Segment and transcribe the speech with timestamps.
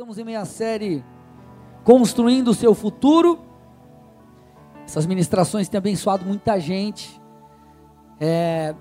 [0.00, 1.04] estamos em meia série
[1.84, 3.38] Construindo o Seu Futuro.
[4.86, 7.20] Essas ministrações têm abençoado muita gente.
[8.18, 8.74] É...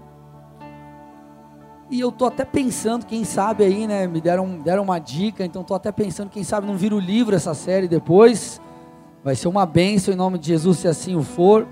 [1.91, 4.07] E eu tô até pensando, quem sabe aí, né?
[4.07, 7.35] Me deram, deram uma dica, então tô até pensando, quem sabe não vira o livro
[7.35, 8.61] essa série depois.
[9.21, 11.67] Vai ser uma bênção em nome de Jesus, se assim o for.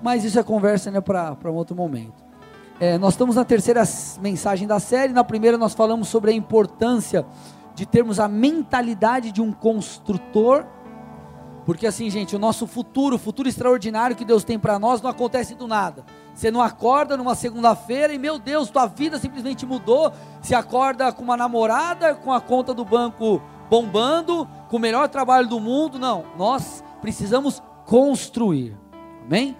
[0.00, 2.24] Mas isso é conversa né, para um outro momento.
[2.78, 3.82] É, nós estamos na terceira
[4.20, 5.12] mensagem da série.
[5.12, 7.26] Na primeira, nós falamos sobre a importância
[7.76, 10.64] de termos a mentalidade de um construtor,
[11.66, 15.10] porque assim, gente, o nosso futuro, o futuro extraordinário que Deus tem para nós, não
[15.10, 16.06] acontece do nada.
[16.32, 20.10] Você não acorda numa segunda-feira e, meu Deus, tua vida simplesmente mudou.
[20.40, 25.48] Você acorda com uma namorada, com a conta do banco bombando, com o melhor trabalho
[25.48, 25.98] do mundo.
[25.98, 28.74] Não, nós precisamos construir.
[29.26, 29.54] Amém?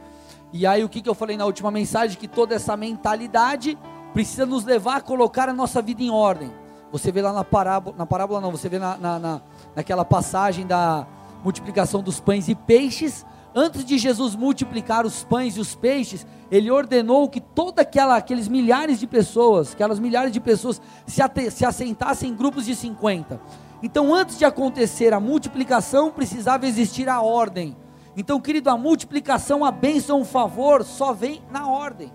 [0.53, 2.17] E aí, o que, que eu falei na última mensagem?
[2.17, 3.77] Que toda essa mentalidade
[4.15, 6.51] precisa nos levar a colocar a nossa vida em ordem.
[6.99, 9.41] Você vê lá na parábola, na parábola não, você vê na, na, na,
[9.75, 11.07] naquela passagem da
[11.45, 13.27] multiplicação dos pães e peixes.
[13.55, 18.49] Antes de Jesus multiplicar os pães e os peixes, ele ordenou que toda aquela, aqueles
[18.49, 23.41] milhares de pessoas, aquelas milhares de pessoas se, ate, se assentassem em grupos de 50.
[23.83, 27.77] Então, antes de acontecer a multiplicação, precisava existir a ordem.
[28.17, 32.11] Então, querido, a multiplicação, a bênção, o favor só vem na ordem.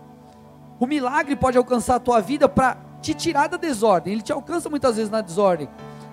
[0.80, 4.14] O milagre pode alcançar a tua vida para te tirar da desordem.
[4.14, 5.68] Ele te alcança muitas vezes na desordem,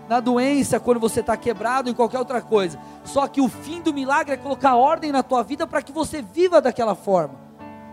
[0.08, 2.78] na doença, quando você está quebrado, em qualquer outra coisa.
[3.04, 6.22] Só que o fim do milagre é colocar ordem na tua vida para que você
[6.22, 7.34] viva daquela forma.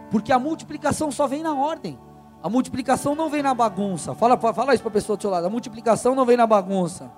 [0.09, 1.99] Porque a multiplicação só vem na ordem.
[2.41, 4.13] A multiplicação não vem na bagunça.
[4.13, 5.47] Fala, fala isso para a pessoa do seu lado.
[5.47, 7.11] A multiplicação não vem na bagunça.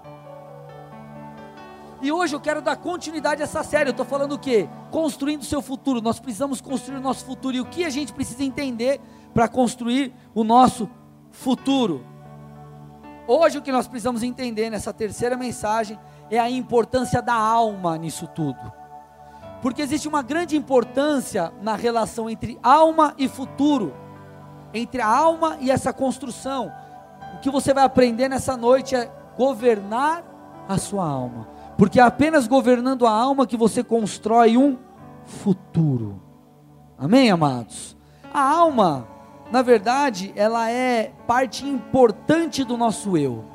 [2.01, 3.89] E hoje eu quero dar continuidade a essa série.
[3.89, 4.69] Eu estou falando o quê?
[4.89, 6.01] Construindo o seu futuro.
[6.01, 7.57] Nós precisamos construir o nosso futuro.
[7.57, 9.01] E o que a gente precisa entender
[9.33, 10.89] para construir o nosso
[11.37, 12.03] futuro.
[13.27, 15.99] Hoje o que nós precisamos entender nessa terceira mensagem
[16.31, 18.71] é a importância da alma nisso tudo.
[19.61, 23.93] Porque existe uma grande importância na relação entre alma e futuro,
[24.73, 26.71] entre a alma e essa construção.
[27.35, 30.23] O que você vai aprender nessa noite é governar
[30.67, 31.47] a sua alma,
[31.77, 34.77] porque é apenas governando a alma que você constrói um
[35.25, 36.21] futuro.
[36.97, 37.95] Amém, amados?
[38.33, 39.07] A alma
[39.51, 43.45] na verdade, ela é parte importante do nosso eu.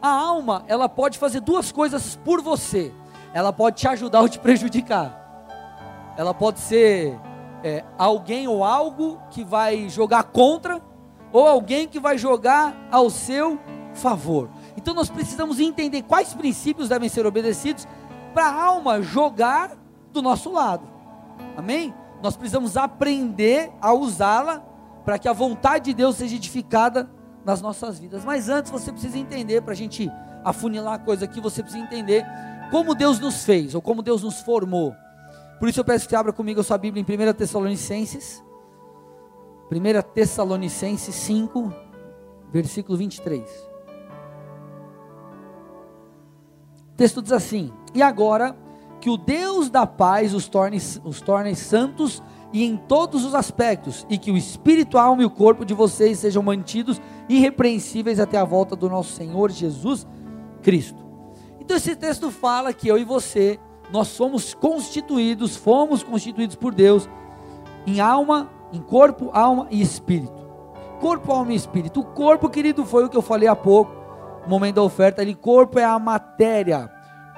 [0.00, 2.92] A alma, ela pode fazer duas coisas por você.
[3.32, 6.14] Ela pode te ajudar ou te prejudicar.
[6.16, 7.18] Ela pode ser
[7.64, 10.80] é, alguém ou algo que vai jogar contra,
[11.32, 13.58] ou alguém que vai jogar ao seu
[13.94, 14.48] favor.
[14.76, 17.88] Então nós precisamos entender quais princípios devem ser obedecidos
[18.32, 19.72] para a alma jogar
[20.12, 20.86] do nosso lado.
[21.56, 21.92] Amém?
[22.22, 24.73] Nós precisamos aprender a usá-la
[25.04, 27.10] para que a vontade de Deus seja edificada
[27.44, 28.24] nas nossas vidas.
[28.24, 30.10] Mas antes você precisa entender, para a gente
[30.42, 32.24] afunilar a coisa aqui, você precisa entender
[32.70, 34.94] como Deus nos fez, ou como Deus nos formou.
[35.58, 38.42] Por isso eu peço que abra comigo a sua Bíblia em 1 Tessalonicenses,
[39.70, 41.72] 1 Tessalonicenses 5,
[42.50, 43.42] versículo 23.
[46.92, 48.56] O texto diz assim: E agora
[49.00, 52.22] que o Deus da paz os torne, os torne santos
[52.54, 55.74] e em todos os aspectos, e que o espírito, a alma e o corpo de
[55.74, 60.06] vocês sejam mantidos irrepreensíveis até a volta do nosso Senhor Jesus
[60.62, 61.04] Cristo.
[61.60, 63.58] Então esse texto fala que eu e você,
[63.90, 67.08] nós somos constituídos, fomos constituídos por Deus
[67.88, 70.46] em alma, em corpo, alma e espírito.
[71.00, 72.00] Corpo, alma e espírito.
[72.00, 73.92] O corpo, querido, foi o que eu falei há pouco,
[74.44, 76.88] no momento da oferta ali, corpo é a matéria.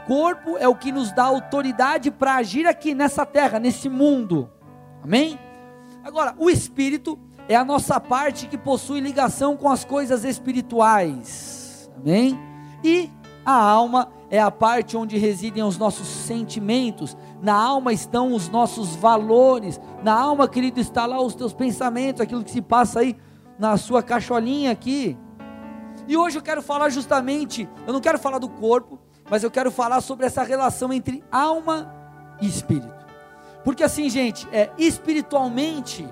[0.07, 4.51] Corpo é o que nos dá autoridade para agir aqui nessa terra, nesse mundo.
[5.07, 5.39] Amém?
[6.03, 7.17] Agora, o espírito
[7.49, 11.89] é a nossa parte que possui ligação com as coisas espirituais.
[11.97, 12.37] Amém?
[12.83, 13.09] E
[13.45, 17.17] a alma é a parte onde residem os nossos sentimentos.
[17.41, 19.81] Na alma estão os nossos valores.
[20.03, 23.17] Na alma, querido, está lá os teus pensamentos, aquilo que se passa aí
[23.61, 25.17] na sua cacholinha aqui.
[26.09, 28.99] E hoje eu quero falar justamente, eu não quero falar do corpo,
[29.31, 31.95] mas eu quero falar sobre essa relação entre alma
[32.41, 32.96] e espírito.
[33.67, 36.09] Porque assim, gente, é, espiritualmente,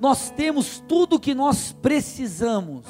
[0.00, 2.86] nós temos tudo o que nós precisamos.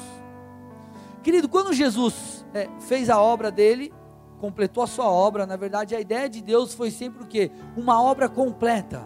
[1.21, 3.93] Querido, quando Jesus é, fez a obra dele,
[4.39, 7.51] completou a sua obra, na verdade a ideia de Deus foi sempre o quê?
[7.75, 9.05] Uma obra completa.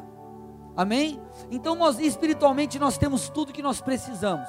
[0.78, 1.20] Amém?
[1.50, 4.48] Então nós espiritualmente nós temos tudo que nós precisamos.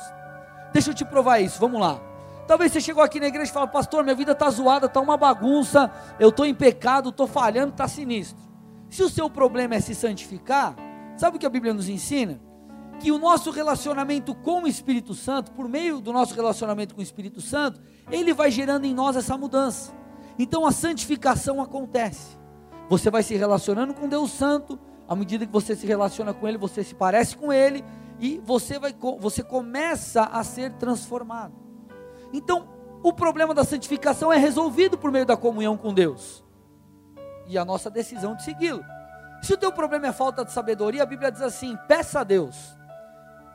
[0.74, 1.98] Deixa eu te provar isso, vamos lá.
[2.46, 5.16] Talvez você chegou aqui na igreja e fala, pastor, minha vida está zoada, está uma
[5.16, 8.50] bagunça, eu estou em pecado, estou falhando, está sinistro.
[8.90, 10.75] Se o seu problema é se santificar,
[11.16, 12.40] sabe o que a Bíblia nos ensina?
[12.98, 17.04] Que o nosso relacionamento com o Espírito Santo, por meio do nosso relacionamento com o
[17.04, 19.92] Espírito Santo, ele vai gerando em nós essa mudança.
[20.37, 22.37] Então a santificação acontece.
[22.88, 24.76] Você vai se relacionando com Deus Santo,
[25.08, 27.84] à medida que você se relaciona com Ele, você se parece com Ele
[28.19, 31.54] e você vai você começa a ser transformado.
[32.32, 32.69] Então,
[33.04, 36.44] o problema da santificação é resolvido por meio da comunhão com Deus
[37.50, 38.85] e a nossa decisão de segui-lo.
[39.43, 42.76] Se o teu problema é falta de sabedoria, a Bíblia diz assim: peça a Deus,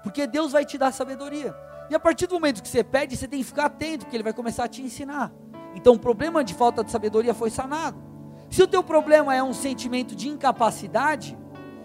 [0.03, 1.55] porque Deus vai te dar sabedoria.
[1.89, 4.23] E a partir do momento que você pede, você tem que ficar atento, porque Ele
[4.23, 5.31] vai começar a te ensinar.
[5.75, 8.03] Então, o problema de falta de sabedoria foi sanado.
[8.49, 11.37] Se o teu problema é um sentimento de incapacidade,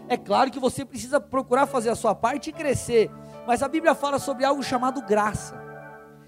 [0.09, 3.11] é claro que você precisa procurar fazer a sua parte e crescer.
[3.47, 5.61] Mas a Bíblia fala sobre algo chamado graça.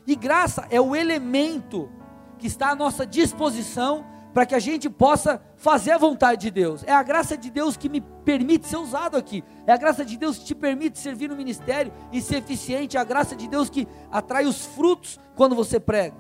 [0.06, 1.90] E graça é o elemento
[2.38, 6.82] que está à nossa disposição para que a gente possa fazer a vontade de Deus.
[6.84, 9.44] É a graça de Deus que me permite ser usado aqui.
[9.66, 12.96] É a graça de Deus que te permite servir no ministério e ser eficiente.
[12.96, 16.16] É a graça de Deus que atrai os frutos quando você prega.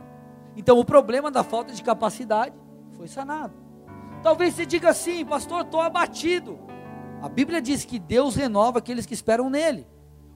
[0.56, 2.54] Então, o problema da falta de capacidade
[2.92, 3.54] foi sanado.
[4.22, 6.58] Talvez você diga assim, pastor, estou abatido.
[7.22, 9.86] A Bíblia diz que Deus renova aqueles que esperam nele.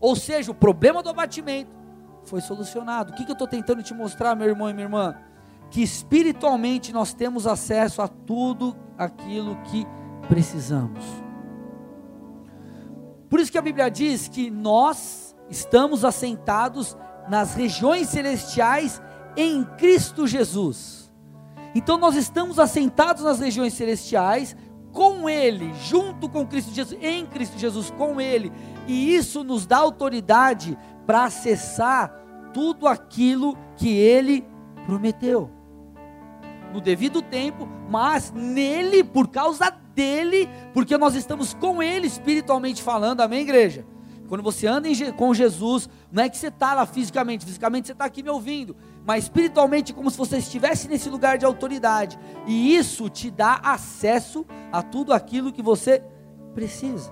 [0.00, 1.76] Ou seja, o problema do abatimento
[2.24, 3.12] foi solucionado.
[3.12, 5.16] O que, que eu estou tentando te mostrar, meu irmão e minha irmã?
[5.70, 9.86] Que espiritualmente nós temos acesso a tudo aquilo que
[10.28, 11.04] precisamos.
[13.28, 16.96] Por isso que a Bíblia diz que nós estamos assentados
[17.28, 19.02] nas regiões celestiais
[19.36, 21.12] em Cristo Jesus.
[21.74, 24.56] Então nós estamos assentados nas regiões celestiais
[24.92, 28.50] com Ele, junto com Cristo Jesus, em Cristo Jesus, com Ele,
[28.86, 32.10] e isso nos dá autoridade para acessar
[32.54, 34.42] tudo aquilo que Ele
[34.86, 35.55] prometeu
[36.76, 43.22] no devido tempo, mas nele, por causa dele, porque nós estamos com ele espiritualmente falando,
[43.22, 43.86] amém, igreja?
[44.28, 47.92] Quando você anda em, com Jesus, não é que você está lá fisicamente, fisicamente você
[47.92, 48.76] está aqui me ouvindo,
[49.06, 54.44] mas espiritualmente, como se você estivesse nesse lugar de autoridade, e isso te dá acesso
[54.70, 56.02] a tudo aquilo que você
[56.54, 57.10] precisa.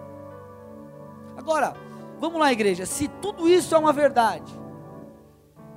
[1.38, 1.72] Agora,
[2.20, 4.52] vamos lá, igreja, se tudo isso é uma verdade,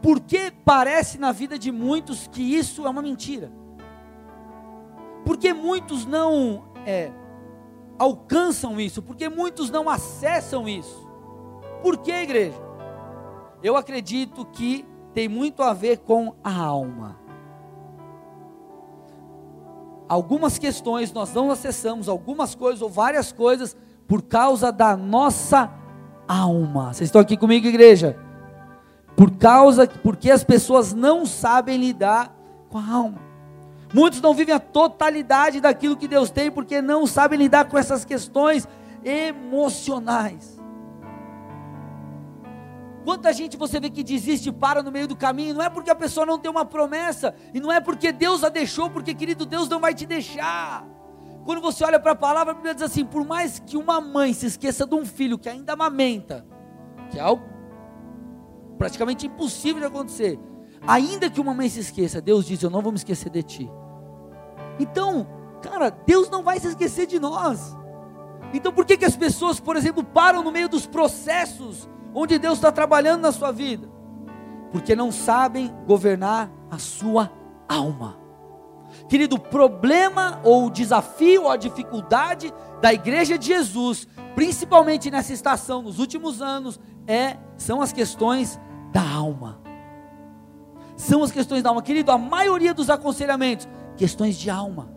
[0.01, 3.49] por que parece na vida de muitos que isso é uma mentira?
[5.27, 7.11] Porque muitos não é,
[7.99, 9.01] alcançam isso?
[9.01, 11.05] Porque muitos não acessam isso?
[11.83, 12.57] Por que, igreja?
[13.61, 17.19] Eu acredito que tem muito a ver com a alma.
[20.07, 23.75] Algumas questões nós não acessamos, algumas coisas ou várias coisas,
[24.07, 25.69] por causa da nossa
[26.25, 26.93] alma.
[26.93, 28.17] Vocês estão aqui comigo, igreja?
[29.13, 32.33] Por causa, porque as pessoas não sabem lidar
[32.69, 33.26] com a alma.
[33.93, 38.03] Muitos não vivem a totalidade daquilo que Deus tem porque não sabem lidar com essas
[38.03, 38.67] questões
[39.03, 40.57] emocionais.
[43.05, 45.89] Quanta gente você vê que desiste e para no meio do caminho, não é porque
[45.89, 49.45] a pessoa não tem uma promessa, e não é porque Deus a deixou, porque querido
[49.45, 50.85] Deus não vai te deixar.
[51.45, 54.33] Quando você olha para a palavra, a Bíblia diz assim: por mais que uma mãe
[54.33, 56.45] se esqueça de um filho que ainda amamenta,
[57.09, 57.45] que é algo
[58.77, 60.37] praticamente impossível de acontecer,
[60.87, 63.71] Ainda que uma mãe se esqueça, Deus diz: Eu não vou me esquecer de ti.
[64.79, 65.27] Então,
[65.61, 67.75] cara, Deus não vai se esquecer de nós.
[68.53, 72.57] Então, por que, que as pessoas, por exemplo, param no meio dos processos onde Deus
[72.57, 73.89] está trabalhando na sua vida?
[74.71, 77.29] Porque não sabem governar a sua
[77.67, 78.17] alma.
[79.09, 85.33] Querido, o problema ou o desafio ou a dificuldade da igreja de Jesus, principalmente nessa
[85.33, 88.57] estação, nos últimos anos, é são as questões
[88.93, 89.66] da alma
[90.97, 91.81] são as questões da alma.
[91.81, 94.89] Querido, a maioria dos aconselhamentos, questões de alma.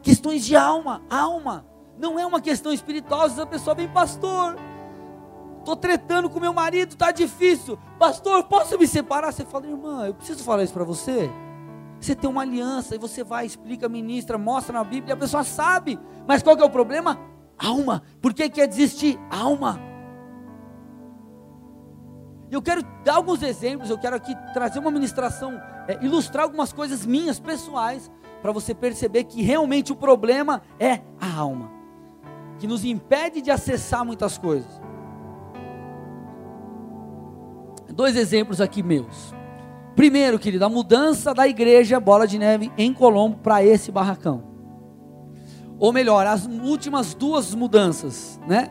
[0.00, 1.66] Questões de alma, alma.
[1.98, 3.22] Não é uma questão espiritual.
[3.22, 4.56] Vezes a pessoa vem, pastor,
[5.58, 7.76] estou tretando com meu marido, está difícil.
[7.98, 9.32] Pastor, posso me separar?
[9.32, 11.28] Você fala, irmã, eu preciso falar isso para você.
[12.00, 15.98] Você tem uma aliança e você vai, explica, ministra, mostra na Bíblia, a pessoa sabe.
[16.26, 17.18] Mas qual que é o problema?
[17.58, 18.02] Alma.
[18.22, 19.18] Por que quer desistir?
[19.30, 19.80] Alma.
[22.50, 27.04] Eu quero dar alguns exemplos, eu quero aqui trazer uma ministração, é, ilustrar algumas coisas
[27.04, 28.10] minhas, pessoais,
[28.40, 31.70] para você perceber que realmente o problema é a alma,
[32.58, 34.80] que nos impede de acessar muitas coisas.
[37.92, 39.34] Dois exemplos aqui meus.
[39.96, 44.44] Primeiro, querido, a mudança da igreja Bola de Neve em Colombo para esse barracão.
[45.78, 48.68] Ou melhor, as últimas duas mudanças, né?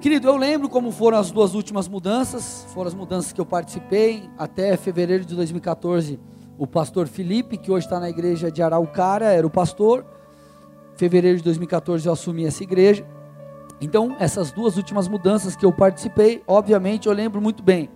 [0.00, 4.28] Querido, eu lembro como foram as duas últimas mudanças, foram as mudanças que eu participei,
[4.36, 6.20] até fevereiro de 2014,
[6.58, 10.04] o pastor Felipe, que hoje está na igreja de Araucária, era o pastor.
[10.96, 13.06] Fevereiro de 2014 eu assumi essa igreja.
[13.80, 17.88] Então, essas duas últimas mudanças que eu participei, obviamente eu lembro muito bem.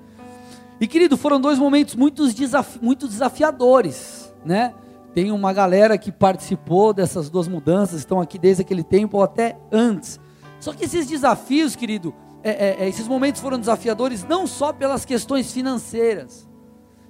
[0.81, 4.75] E querido, foram dois momentos muito, desafi muito desafiadores, né?
[5.15, 9.59] Tem uma galera que participou dessas duas mudanças, estão aqui desde aquele tempo ou até
[9.71, 10.19] antes.
[10.61, 15.05] Só que esses desafios, querido, é, é, é esses momentos foram desafiadores não só pelas
[15.05, 16.49] questões financeiras,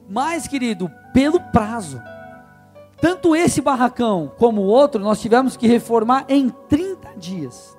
[0.09, 2.01] mas, querido, pelo prazo.
[3.01, 7.77] Tanto esse barracão como o outro, nós tivemos que reformar em 30 dias.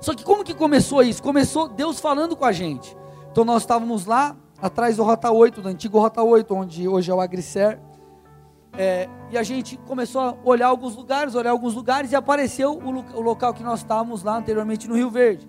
[0.00, 1.22] Só que como que começou isso?
[1.22, 2.96] Começou Deus falando com a gente.
[3.30, 7.14] Então nós estávamos lá, atrás do Rota 8, do antigo Rota 8, onde hoje é
[7.14, 7.80] o Agricer.
[8.78, 13.18] É, e a gente começou a olhar alguns lugares, olhar alguns lugares, e apareceu o,
[13.18, 15.48] o, local que nós estávamos lá anteriormente no Rio Verde.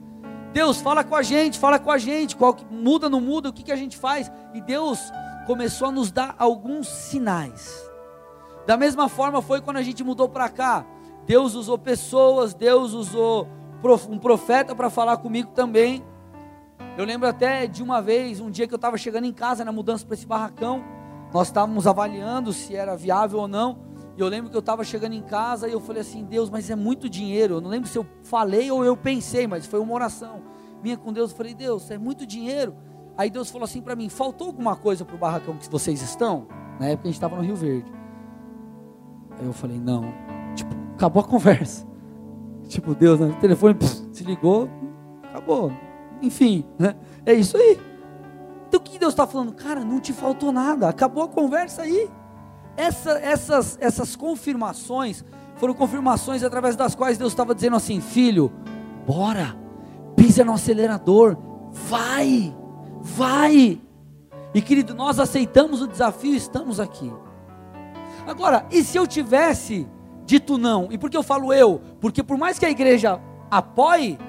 [0.53, 3.63] Deus, fala com a gente, fala com a gente, qual, muda, não muda, o que,
[3.63, 4.31] que a gente faz?
[4.53, 5.12] E Deus
[5.46, 7.86] começou a nos dar alguns sinais.
[8.65, 10.86] Da mesma forma foi quando a gente mudou para cá.
[11.25, 13.48] Deus usou pessoas, Deus usou
[14.10, 16.03] um profeta para falar comigo também.
[16.98, 19.72] Eu lembro até de uma vez, um dia que eu estava chegando em casa na
[19.72, 20.84] mudança para esse barracão,
[21.34, 23.79] nós estávamos avaliando se era viável ou não.
[24.17, 26.69] E eu lembro que eu estava chegando em casa e eu falei assim: Deus, mas
[26.69, 27.55] é muito dinheiro.
[27.55, 30.41] Eu não lembro se eu falei ou eu pensei, mas foi uma oração
[30.81, 31.31] minha com Deus.
[31.31, 32.75] Eu falei: Deus, é muito dinheiro.
[33.17, 36.48] Aí Deus falou assim para mim: faltou alguma coisa para o barracão que vocês estão?
[36.79, 37.91] Na época a gente estava no Rio Verde.
[39.39, 40.05] Aí eu falei: não.
[40.55, 41.86] Tipo, acabou a conversa.
[42.67, 43.27] Tipo, Deus, né?
[43.27, 44.69] o telefone pss, se ligou,
[45.24, 45.72] acabou.
[46.22, 46.96] Enfim, né?
[47.25, 47.79] é isso aí.
[48.67, 49.53] Então o que Deus está falando?
[49.53, 52.09] Cara, não te faltou nada, acabou a conversa aí.
[52.75, 55.24] Essa, essas, essas confirmações
[55.55, 58.51] foram confirmações através das quais Deus estava dizendo assim: filho,
[59.05, 59.55] bora,
[60.17, 61.38] pisa no acelerador,
[61.71, 62.53] vai,
[63.00, 63.81] vai.
[64.53, 67.12] E querido, nós aceitamos o desafio e estamos aqui.
[68.27, 69.88] Agora, e se eu tivesse
[70.25, 70.89] dito não.
[70.91, 71.81] E por que eu falo eu?
[72.01, 74.19] Porque por mais que a igreja apoie,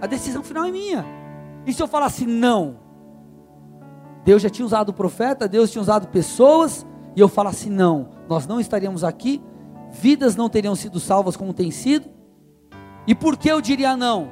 [0.00, 1.06] a decisão final é minha.
[1.64, 2.85] E se eu falasse não?
[4.26, 8.58] Deus já tinha usado profeta, Deus tinha usado pessoas, e eu falasse não, nós não
[8.58, 9.40] estaríamos aqui,
[9.92, 12.10] vidas não teriam sido salvas como tem sido.
[13.06, 14.28] E por que eu diria não?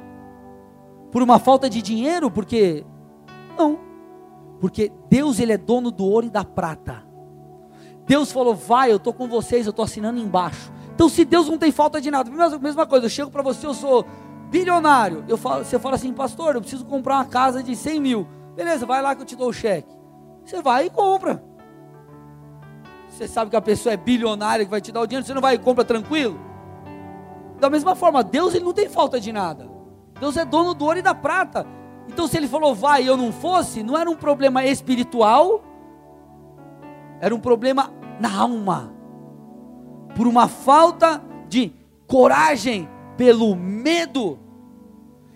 [1.13, 2.29] Por uma falta de dinheiro?
[2.29, 2.85] Porque
[3.57, 3.79] não.
[4.59, 7.05] Porque Deus ele é dono do ouro e da prata.
[8.05, 10.73] Deus falou, vai, eu estou com vocês, eu estou assinando embaixo.
[10.93, 13.73] Então, se Deus não tem falta de nada, mesma coisa, eu chego para você, eu
[13.73, 14.05] sou
[14.51, 15.23] bilionário.
[15.29, 18.27] Eu falo, você fala assim, pastor, eu preciso comprar uma casa de 100 mil.
[18.55, 19.93] Beleza, vai lá que eu te dou o cheque.
[20.43, 21.43] Você vai e compra.
[23.09, 25.41] Você sabe que a pessoa é bilionária que vai te dar o dinheiro, você não
[25.41, 26.39] vai e compra tranquilo?
[27.59, 29.69] Da mesma forma, Deus ele não tem falta de nada.
[30.19, 31.65] Deus é dono do ouro e da prata.
[32.07, 35.63] Então, se ele falou vai e eu não fosse, não era um problema espiritual,
[37.19, 38.93] era um problema na alma,
[40.15, 41.73] por uma falta de
[42.07, 44.39] coragem, pelo medo.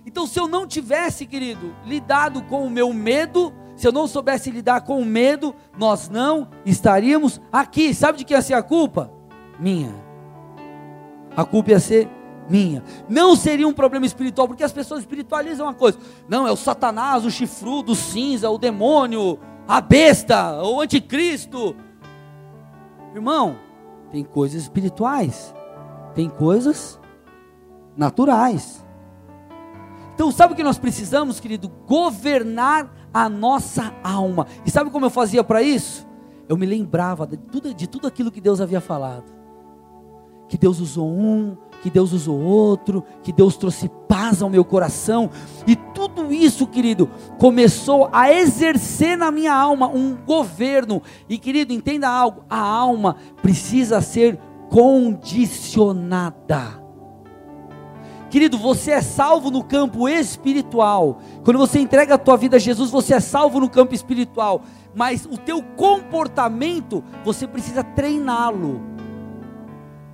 [0.10, 4.50] Então, se eu não tivesse, querido, lidado com o meu medo, se eu não soubesse
[4.50, 7.94] lidar com o medo, nós não estaríamos aqui.
[7.94, 9.13] Sabe de quem ia ser a culpa?
[9.60, 9.94] Minha.
[11.38, 12.10] A culpa ia ser
[12.50, 12.84] minha.
[13.08, 16.00] Não seria um problema espiritual, porque as pessoas espiritualizam uma coisa.
[16.28, 19.38] Não, é o Satanás, o chifrudo, o cinza, o demônio,
[19.68, 21.75] a besta, o anticristo.
[23.13, 23.58] Irmão,
[24.12, 25.54] tem coisas espirituais,
[26.16, 27.00] tem coisas
[27.96, 28.88] naturais.
[30.19, 31.71] Então, sabe o que nós precisamos, querido?
[31.88, 34.47] Governar a nossa alma.
[34.65, 36.05] E sabe como eu fazia para isso?
[36.49, 39.31] Eu me lembrava de tudo, de tudo aquilo que Deus havia falado.
[40.49, 45.29] Que Deus usou um, que Deus usou outro, que Deus trouxe paz ao meu coração,
[45.65, 51.01] e tudo isso, querido, começou a exercer na minha alma um governo.
[51.29, 54.38] E querido, entenda algo: a alma precisa ser
[54.69, 56.88] condicionada.
[58.29, 61.19] Querido, você é salvo no campo espiritual.
[61.43, 64.62] Quando você entrega a tua vida a Jesus, você é salvo no campo espiritual.
[64.93, 68.81] Mas o teu comportamento, você precisa treiná-lo.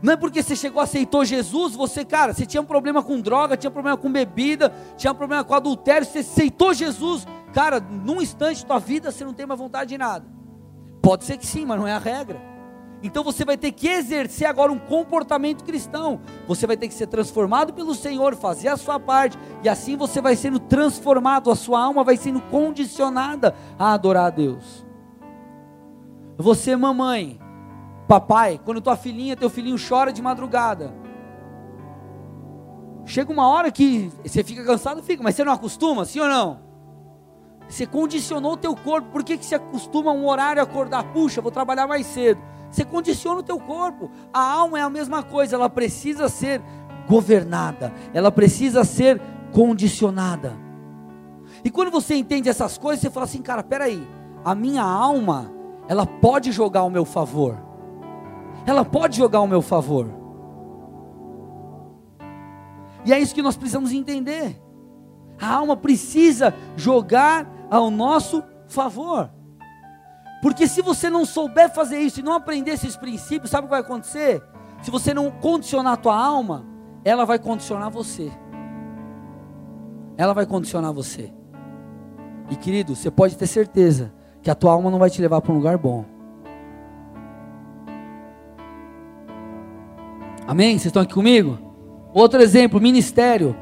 [0.02, 3.58] Não é porque você chegou, aceitou Jesus, você, cara, você tinha um problema com droga,
[3.58, 8.22] tinha um problema com bebida, tinha um problema com adultério, você aceitou Jesus, cara, num
[8.22, 10.26] instante da tua vida você não tem mais vontade de nada.
[11.02, 12.55] Pode ser que sim, mas não é a regra.
[13.06, 16.20] Então você vai ter que exercer agora um comportamento cristão.
[16.48, 20.20] Você vai ter que ser transformado pelo Senhor, fazer a sua parte, e assim você
[20.20, 24.84] vai sendo transformado, a sua alma vai sendo condicionada a adorar a Deus.
[26.36, 27.40] Você, mamãe,
[28.08, 30.92] Papai, quando tua filhinha, teu filhinho chora de madrugada.
[33.06, 36.60] Chega uma hora que você fica cansado, fica, mas você não acostuma, sim ou não?
[37.70, 39.10] Você condicionou o teu corpo.
[39.12, 41.04] Por que, que se acostuma a um horário a acordar?
[41.14, 42.42] Puxa, vou trabalhar mais cedo.
[42.76, 44.12] Você condiciona o teu corpo.
[44.34, 46.62] A alma é a mesma coisa, ela precisa ser
[47.08, 49.22] governada, ela precisa ser
[49.54, 50.52] condicionada.
[51.64, 54.06] E quando você entende essas coisas, você fala assim, cara, peraí,
[54.44, 55.50] a minha alma,
[55.88, 57.58] ela pode jogar ao meu favor.
[58.66, 60.10] Ela pode jogar ao meu favor.
[63.06, 64.62] E é isso que nós precisamos entender.
[65.40, 69.30] A alma precisa jogar ao nosso favor.
[70.42, 73.72] Porque se você não souber fazer isso e não aprender esses princípios, sabe o que
[73.72, 74.44] vai acontecer?
[74.82, 76.66] Se você não condicionar a tua alma,
[77.04, 78.32] ela vai condicionar você.
[80.18, 81.34] Ela vai condicionar você.
[82.50, 85.52] E querido, você pode ter certeza que a tua alma não vai te levar para
[85.52, 86.06] um lugar bom.
[90.48, 90.74] Amém?
[90.74, 91.58] Vocês estão aqui comigo?
[92.14, 93.56] Outro exemplo, ministério.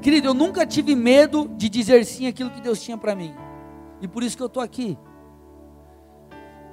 [0.00, 3.34] Querido, eu nunca tive medo de dizer sim aquilo que Deus tinha para mim.
[4.00, 4.96] E por isso que eu estou aqui.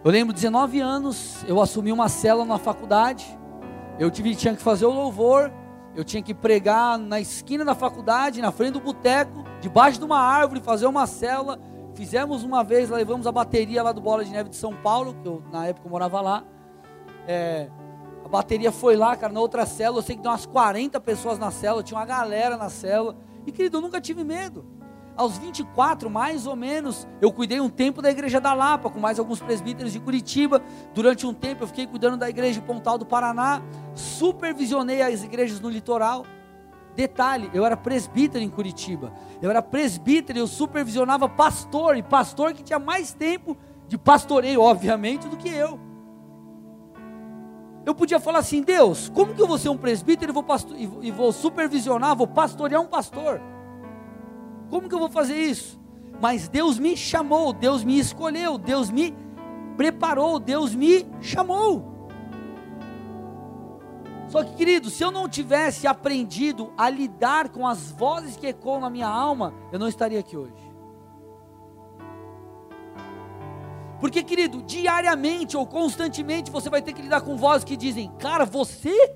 [0.04, 3.26] Eu lembro, 19 anos, eu assumi uma cela na faculdade.
[3.98, 5.52] Eu tive, tinha que fazer o louvor.
[5.96, 10.20] Eu tinha que pregar na esquina da faculdade, na frente do boteco, debaixo de uma
[10.20, 11.60] árvore, fazer uma célula.
[11.96, 15.28] Fizemos uma vez, levamos a bateria lá do Bola de Neve de São Paulo, que
[15.28, 16.44] eu, na época eu morava lá.
[17.28, 17.68] É,
[18.24, 20.00] a bateria foi lá, cara, na outra célula.
[20.00, 23.18] Eu sei que tem umas 40 pessoas na célula, tinha uma galera na célula.
[23.48, 24.64] E querido, eu nunca tive medo.
[25.18, 29.18] Aos 24, mais ou menos, eu cuidei um tempo da igreja da Lapa, com mais
[29.18, 30.62] alguns presbíteros de Curitiba.
[30.94, 33.60] Durante um tempo eu fiquei cuidando da igreja de Pontal do Paraná,
[33.96, 36.24] supervisionei as igrejas no litoral.
[36.96, 39.12] Detalhe, eu era presbítero em Curitiba.
[39.42, 43.58] Eu era presbítero, eu supervisionava pastor, e pastor que tinha mais tempo
[43.88, 45.80] de pastoreio, obviamente, do que eu.
[47.84, 51.10] Eu podia falar assim, Deus, como que eu vou ser um presbítero e vou, e
[51.10, 53.42] vou supervisionar, vou pastorear um pastor?
[54.70, 55.80] Como que eu vou fazer isso?
[56.22, 59.16] Mas Deus me chamou, Deus me escolheu, Deus me
[59.76, 61.98] preparou, Deus me chamou.
[64.28, 68.82] Só que, querido, se eu não tivesse aprendido a lidar com as vozes que ecoam
[68.82, 70.68] na minha alma, eu não estaria aqui hoje.
[74.00, 78.46] Porque, querido, diariamente ou constantemente você vai ter que lidar com vozes que dizem: Cara,
[78.46, 79.16] você,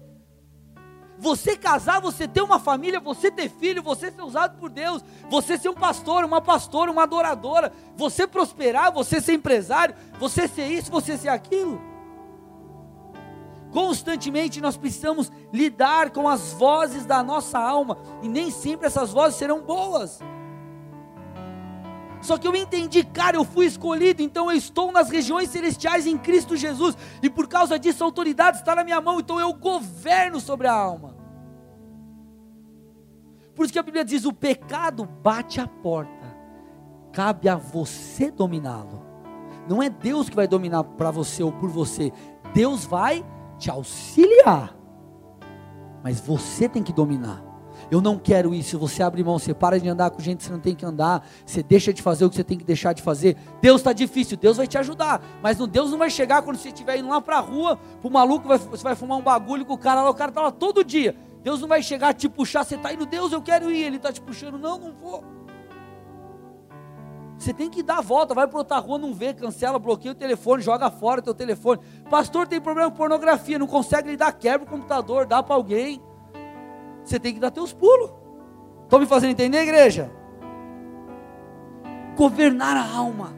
[1.21, 5.55] você casar, você ter uma família, você ter filho, você ser usado por Deus, você
[5.55, 10.89] ser um pastor, uma pastora, uma adoradora, você prosperar, você ser empresário, você ser isso,
[10.89, 11.79] você ser aquilo.
[13.69, 19.37] Constantemente nós precisamos lidar com as vozes da nossa alma, e nem sempre essas vozes
[19.37, 20.19] serão boas.
[22.21, 26.17] Só que eu entendi, cara, eu fui escolhido, então eu estou nas regiões celestiais em
[26.17, 30.39] Cristo Jesus, e por causa disso a autoridade está na minha mão, então eu governo
[30.39, 31.15] sobre a alma.
[33.55, 36.35] Por isso que a Bíblia diz: o pecado bate a porta,
[37.11, 39.01] cabe a você dominá-lo.
[39.67, 42.11] Não é Deus que vai dominar para você ou por você,
[42.53, 43.25] Deus vai
[43.57, 44.75] te auxiliar,
[46.03, 47.50] mas você tem que dominar.
[47.91, 48.79] Eu não quero isso.
[48.79, 51.27] Você abre mão, você para de andar com gente que você não tem que andar,
[51.45, 53.35] você deixa de fazer o que você tem que deixar de fazer.
[53.61, 55.21] Deus está difícil, Deus vai te ajudar.
[55.43, 58.07] Mas não, Deus não vai chegar quando você estiver indo lá para a rua, para
[58.07, 60.41] o maluco, vai, você vai fumar um bagulho com o cara lá, o cara está
[60.41, 61.13] lá todo dia.
[61.43, 63.83] Deus não vai chegar te puxar, você está indo, Deus, eu quero ir.
[63.83, 65.21] Ele está te puxando, não, não vou.
[67.37, 70.15] Você tem que dar a volta, vai para outra rua, não vê, cancela, bloqueia o
[70.15, 71.81] telefone, joga fora o teu telefone.
[72.09, 75.99] Pastor tem problema com pornografia, não consegue lidar, quebra o computador, dá para alguém
[77.03, 78.11] você tem que dar teus pulos.
[78.83, 80.11] Estão me fazendo entender, igreja?
[82.15, 83.33] Governar a alma,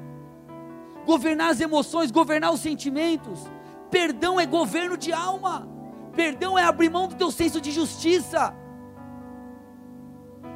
[1.05, 3.47] governar as emoções, governar os sentimentos.
[3.89, 5.67] Perdão é governo de alma.
[6.15, 8.55] Perdão é abrir mão do teu senso de justiça.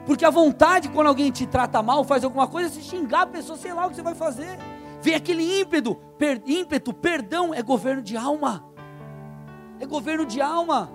[0.05, 3.57] Porque a vontade, quando alguém te trata mal, faz alguma coisa, se xingar a pessoa,
[3.57, 4.57] sei lá o que você vai fazer.
[5.01, 8.65] Vem aquele ímpeto, per, ímpeto, perdão é governo de alma.
[9.79, 10.89] É governo de alma.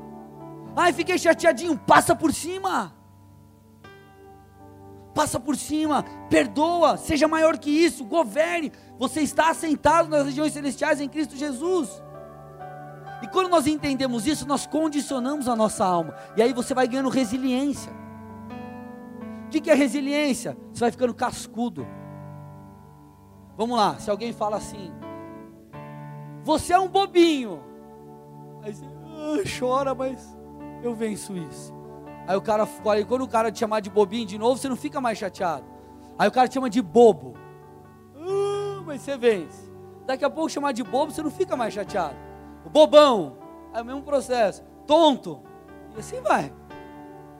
[0.76, 1.78] Ai, fiquei chateadinho.
[1.78, 2.94] Passa por cima.
[5.14, 6.04] Passa por cima.
[6.30, 6.96] Perdoa.
[6.96, 8.04] Seja maior que isso.
[8.04, 8.72] Governe.
[8.98, 12.02] Você está assentado nas regiões celestiais em Cristo Jesus.
[13.22, 16.14] E quando nós entendemos isso, nós condicionamos a nossa alma.
[16.36, 17.92] E aí você vai ganhando resiliência.
[19.46, 20.56] O que é resiliência?
[20.72, 21.86] Você vai ficando cascudo.
[23.56, 24.90] Vamos lá, se alguém fala assim,
[26.42, 27.62] você é um bobinho.
[28.62, 30.36] Aí você ah, chora, mas
[30.82, 31.72] eu venço isso.
[32.26, 34.76] Aí o cara, aí quando o cara te chamar de bobinho de novo, você não
[34.76, 35.64] fica mais chateado.
[36.18, 37.34] Aí o cara te chama de bobo.
[38.14, 39.70] Uh, mas você vence.
[40.06, 42.16] Daqui a pouco chamar de bobo, você não fica mais chateado.
[42.64, 43.38] O bobão,
[43.72, 44.62] é o mesmo processo.
[44.86, 45.40] Tonto.
[45.96, 46.52] E assim vai.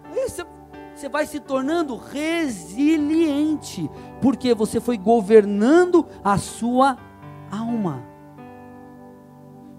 [0.05, 0.45] Aí você,
[0.95, 3.91] você vai se tornando resiliente.
[4.21, 6.97] Porque você foi governando a sua
[7.51, 8.12] alma.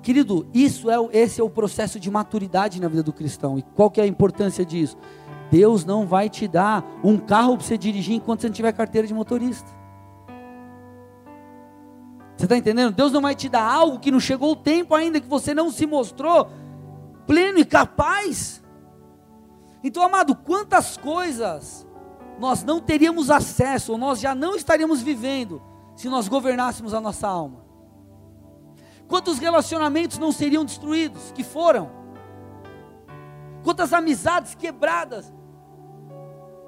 [0.04, 3.58] Querido, isso é esse é o processo de maturidade na vida do cristão.
[3.58, 4.98] E qual que é a importância disso?
[5.50, 9.08] Deus não vai te dar um carro para você dirigir enquanto você não tiver carteira
[9.08, 9.70] de motorista.
[12.36, 12.94] Você está entendendo?
[12.94, 15.72] Deus não vai te dar algo que não chegou o tempo ainda, que você não
[15.72, 16.50] se mostrou
[17.26, 18.62] pleno e capaz.
[19.82, 21.88] Então, amado, quantas coisas
[22.38, 25.62] nós não teríamos acesso, ou nós já não estaríamos vivendo,
[25.96, 27.63] se nós governássemos a nossa alma?
[29.08, 31.92] Quantos relacionamentos não seriam destruídos, que foram?
[33.64, 35.34] Quantas amizades quebradas,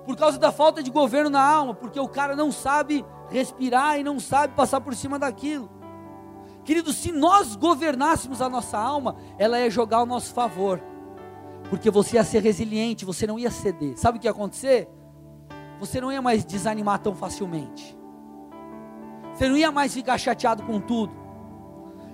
[0.05, 4.03] por causa da falta de governo na alma, porque o cara não sabe respirar e
[4.03, 5.69] não sabe passar por cima daquilo.
[6.63, 10.81] Querido, se nós governássemos a nossa alma, ela ia jogar ao nosso favor,
[11.69, 13.97] porque você ia ser resiliente, você não ia ceder.
[13.97, 14.87] Sabe o que ia acontecer?
[15.79, 17.97] Você não ia mais desanimar tão facilmente,
[19.33, 21.13] você não ia mais ficar chateado com tudo,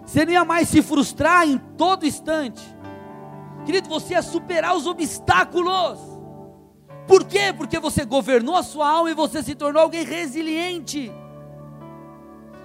[0.05, 2.61] você não ia mais se frustrar em todo instante.
[3.65, 5.99] Querido, você ia superar os obstáculos.
[7.07, 7.53] Por quê?
[7.55, 11.11] Porque você governou a sua alma e você se tornou alguém resiliente.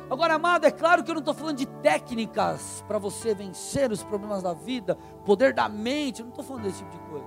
[0.08, 4.04] Agora, amado, é claro que eu não estou falando de técnicas para você vencer os
[4.04, 7.26] problemas da vida, poder da mente, eu não estou falando desse tipo de coisa.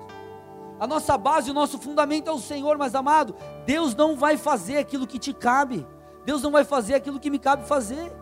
[0.80, 4.78] A nossa base, o nosso fundamento é o Senhor, mas amado, Deus não vai fazer
[4.78, 5.86] aquilo que te cabe,
[6.26, 8.14] Deus não vai fazer aquilo que me cabe fazer.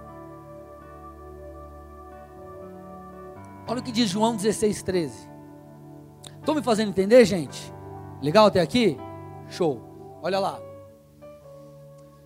[3.67, 5.29] Olha o que diz João 16, 13.
[6.39, 7.73] Estão me fazendo entender, gente?
[8.21, 8.97] Legal até aqui?
[9.49, 9.81] Show.
[10.21, 10.59] Olha lá.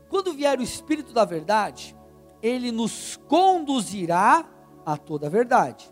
[0.08, 1.96] Quando vier o Espírito da Verdade,
[2.44, 4.46] ele nos conduzirá
[4.86, 5.92] a toda a verdade.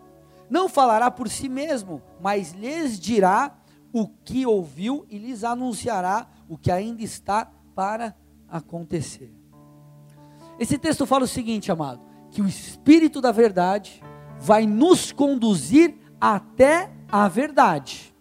[0.49, 3.57] Não falará por si mesmo, mas lhes dirá
[3.91, 8.15] o que ouviu e lhes anunciará o que ainda está para
[8.47, 9.33] acontecer.
[10.59, 14.03] Esse texto fala o seguinte, amado: que o Espírito da Verdade
[14.39, 18.13] vai nos conduzir até a verdade.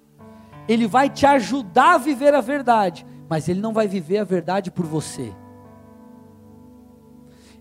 [0.69, 4.71] Ele vai te ajudar a viver a verdade, mas ele não vai viver a verdade
[4.71, 5.33] por você.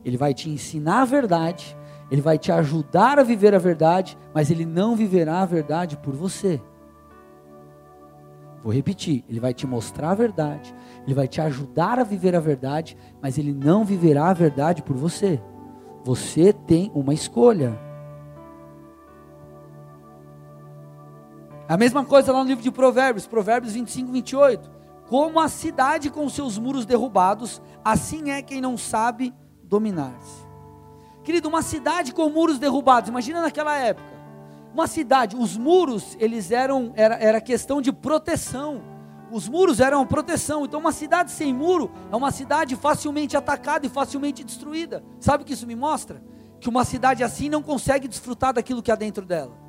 [0.03, 1.77] Ele vai te ensinar a verdade,
[2.09, 6.15] ele vai te ajudar a viver a verdade, mas ele não viverá a verdade por
[6.15, 6.61] você.
[8.63, 10.73] Vou repetir, ele vai te mostrar a verdade,
[11.05, 14.95] ele vai te ajudar a viver a verdade, mas ele não viverá a verdade por
[14.95, 15.41] você.
[16.03, 17.86] Você tem uma escolha.
[21.69, 24.71] A mesma coisa lá no livro de Provérbios, Provérbios 25, 28.
[25.07, 30.47] Como a cidade com seus muros derrubados, assim é quem não sabe dominar-se.
[31.25, 34.07] Querido, uma cidade com muros derrubados, imagina naquela época.
[34.73, 38.81] Uma cidade, os muros, eles eram, era, era questão de proteção.
[39.29, 40.63] Os muros eram proteção.
[40.63, 45.03] Então, uma cidade sem muro é uma cidade facilmente atacada e facilmente destruída.
[45.19, 46.23] Sabe o que isso me mostra?
[46.61, 49.66] Que uma cidade assim não consegue desfrutar daquilo que há dentro dela.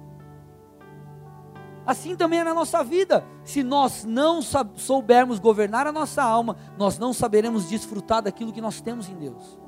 [1.89, 3.25] Assim também é na nossa vida.
[3.43, 8.79] Se nós não soubermos governar a nossa alma, nós não saberemos desfrutar daquilo que nós
[8.79, 9.59] temos em Deus.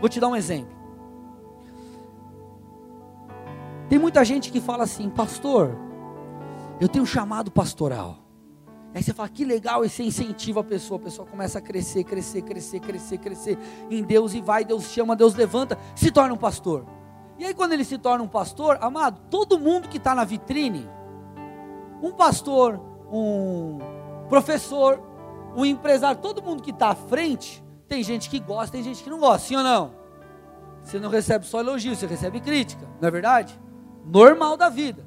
[0.00, 0.74] Vou te dar um exemplo.
[3.88, 5.78] Tem muita gente que fala assim, pastor,
[6.80, 8.18] eu tenho um chamado pastoral.
[8.92, 12.02] Aí você fala, que legal, e você incentiva a pessoa, a pessoa começa a crescer,
[12.02, 16.38] crescer, crescer, crescer, crescer em Deus e vai, Deus chama, Deus levanta, se torna um
[16.38, 16.84] pastor.
[17.38, 20.88] E aí quando ele se torna um pastor, amado, todo mundo que está na vitrine,
[22.04, 22.78] um pastor,
[23.10, 23.78] um
[24.28, 25.02] professor,
[25.56, 29.08] um empresário, todo mundo que está à frente, tem gente que gosta, tem gente que
[29.08, 29.92] não gosta, sim ou não?
[30.82, 33.58] Você não recebe só elogio, você recebe crítica, não é verdade?
[34.04, 35.06] Normal da vida.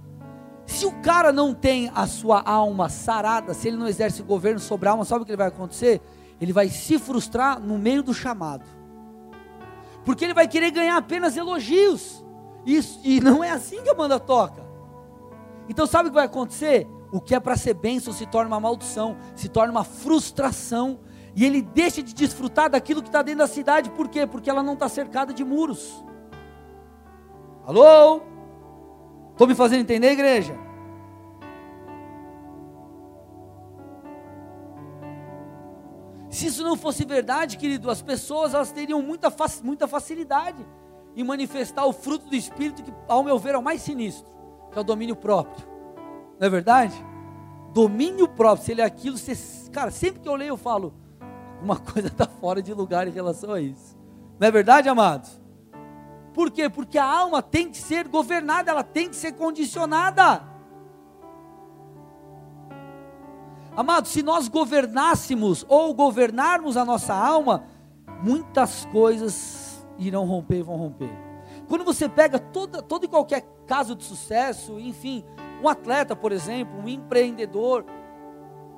[0.66, 4.90] Se o cara não tem a sua alma sarada, se ele não exerce governo sobre
[4.90, 6.02] a alma, sabe o que vai acontecer?
[6.42, 8.66] Ele vai se frustrar no meio do chamado.
[10.04, 12.26] Porque ele vai querer ganhar apenas elogios.
[12.66, 14.67] Isso, e não é assim que a banda toca.
[15.70, 16.88] Então sabe o que vai acontecer?
[17.12, 21.00] O que é para ser bênção se torna uma maldição, se torna uma frustração,
[21.36, 24.26] e ele deixa de desfrutar daquilo que está dentro da cidade, por quê?
[24.26, 26.04] Porque ela não está cercada de muros.
[27.66, 28.22] Alô?
[29.32, 30.58] Estou me fazendo entender, igreja?
[36.30, 40.66] Se isso não fosse verdade, querido, as pessoas elas teriam muita, muita facilidade
[41.16, 44.37] em manifestar o fruto do Espírito, que, ao meu ver, é o mais sinistro
[44.78, 45.68] que é o domínio próprio.
[46.40, 46.94] Não é verdade?
[47.74, 49.34] Domínio próprio, se ele é aquilo, você,
[49.72, 50.94] cara, sempre que eu leio eu falo,
[51.60, 53.98] uma coisa está fora de lugar em relação a isso.
[54.40, 55.42] Não é verdade, amados?
[56.32, 56.70] Por quê?
[56.70, 60.44] Porque a alma tem que ser governada, ela tem que ser condicionada.
[63.76, 67.64] Amados, se nós governássemos ou governarmos a nossa alma,
[68.22, 71.27] muitas coisas irão romper e vão romper.
[71.68, 75.24] Quando você pega toda, todo e qualquer caso de sucesso, enfim,
[75.62, 77.86] um atleta, por exemplo, um empreendedor,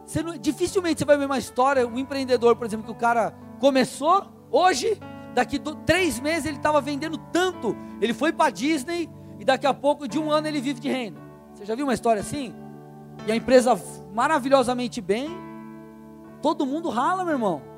[0.05, 3.31] Você não, dificilmente você vai ver uma história, um empreendedor, por exemplo, que o cara
[3.59, 4.99] começou hoje,
[5.35, 9.73] daqui do, três meses ele estava vendendo tanto, ele foi para Disney e daqui a
[9.73, 11.19] pouco, de um ano, ele vive de renda.
[11.53, 12.55] Você já viu uma história assim?
[13.27, 13.79] E a empresa
[14.13, 15.29] maravilhosamente bem,
[16.41, 17.68] todo mundo rala, meu irmão.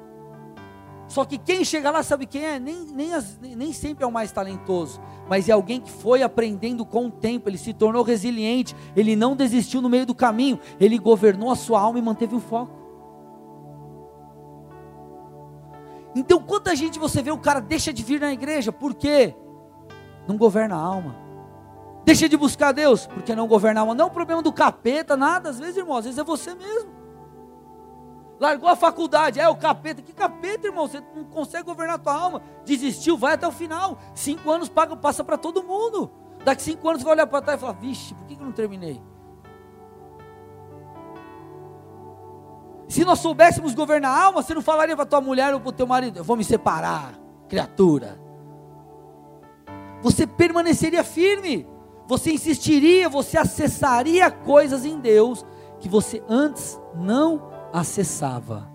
[1.12, 2.58] Só que quem chega lá sabe quem é?
[2.58, 6.86] Nem, nem, as, nem sempre é o mais talentoso, mas é alguém que foi aprendendo
[6.86, 10.98] com o tempo, ele se tornou resiliente, ele não desistiu no meio do caminho, ele
[10.98, 12.72] governou a sua alma e manteve o foco.
[16.16, 19.36] Então, quanta gente você vê, o cara deixa de vir na igreja, por quê?
[20.26, 21.18] Não governa a alma.
[22.06, 23.94] Deixa de buscar Deus, porque não governa a alma.
[23.94, 27.01] Não é um problema do capeta, nada, às vezes, irmão, às vezes é você mesmo
[28.42, 30.02] largou a faculdade, é o capeta.
[30.02, 30.88] Que capeta, irmão?
[30.88, 32.42] Você não consegue governar a tua alma.
[32.66, 34.00] Desistiu, vai até o final.
[34.16, 36.10] Cinco anos paga, passa para todo mundo.
[36.44, 38.52] Daqui cinco anos você vai olhar para trás e falar: Vixe, por que eu não
[38.52, 39.00] terminei?
[42.90, 45.74] Se nós soubéssemos governar a alma, você não falaria para tua mulher ou para o
[45.74, 47.14] teu marido: Eu vou me separar,
[47.48, 48.20] criatura.
[50.02, 51.68] Você permaneceria firme.
[52.08, 55.46] Você insistiria, você acessaria coisas em Deus
[55.80, 58.70] que você antes não acessava.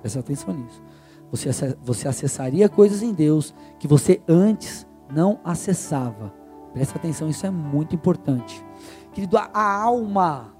[0.00, 0.82] Presta atenção nisso.
[1.30, 6.32] Você, você acessaria coisas em Deus que você antes não acessava.
[6.72, 8.64] Presta atenção, isso é muito importante.
[9.12, 10.54] Querido, a, alma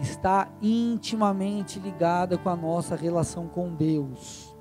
[0.00, 4.54] está intimamente ligada com a nossa relação com Deus.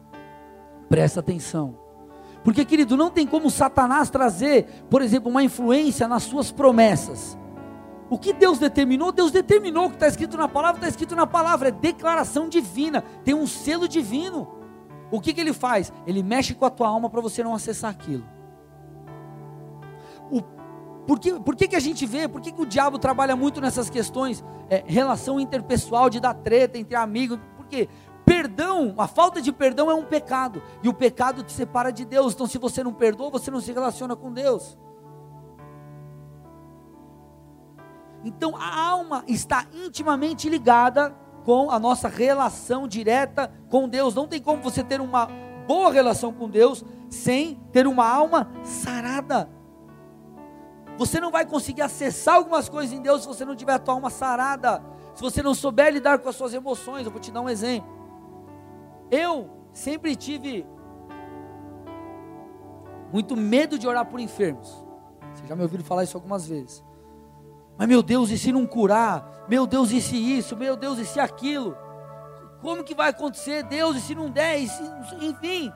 [0.88, 1.78] Presta atenção.
[2.44, 7.38] Porque, querido, não tem como Satanás trazer, por exemplo, uma influência nas suas promessas.
[8.10, 9.86] O que Deus determinou, Deus determinou.
[9.86, 11.70] O que está escrito na palavra, está escrito na palavra.
[11.70, 13.02] É declaração divina.
[13.24, 14.48] Tem um selo divino.
[15.12, 15.92] O que, que ele faz?
[16.06, 18.26] Ele mexe com a tua alma para você não acessar aquilo.
[20.32, 20.42] O,
[21.06, 22.28] por que, por que, que a gente vê?
[22.28, 24.44] Por que, que o diabo trabalha muito nessas questões?
[24.70, 27.40] É, relação interpessoal, de dar treta entre amigos.
[27.56, 27.88] Por quê?
[28.26, 30.62] Perdão, a falta de perdão é um pecado.
[30.84, 32.34] E o pecado te separa de Deus.
[32.34, 34.78] Então, se você não perdoa, você não se relaciona com Deus.
[38.24, 44.14] Então a alma está intimamente ligada com a nossa relação direta com Deus.
[44.14, 45.28] Não tem como você ter uma
[45.68, 49.50] boa relação com Deus sem ter uma alma sarada.
[50.98, 53.94] Você não vai conseguir acessar algumas coisas em Deus se você não tiver a tua
[53.94, 54.84] alma sarada.
[55.14, 57.90] Se você não souber lidar com as suas emoções, eu vou te dar um exemplo.
[59.10, 60.66] Eu sempre tive
[63.12, 64.86] muito medo de orar por enfermos.
[65.34, 66.84] Vocês já me ouviram falar isso algumas vezes.
[67.78, 69.46] Mas meu Deus, e se não curar?
[69.48, 70.56] Meu Deus, e se isso?
[70.56, 71.78] Meu Deus, e se aquilo?
[72.62, 73.64] Como que vai acontecer?
[73.64, 74.60] Deus, e se não der?
[74.60, 74.84] E se,
[75.22, 75.72] enfim,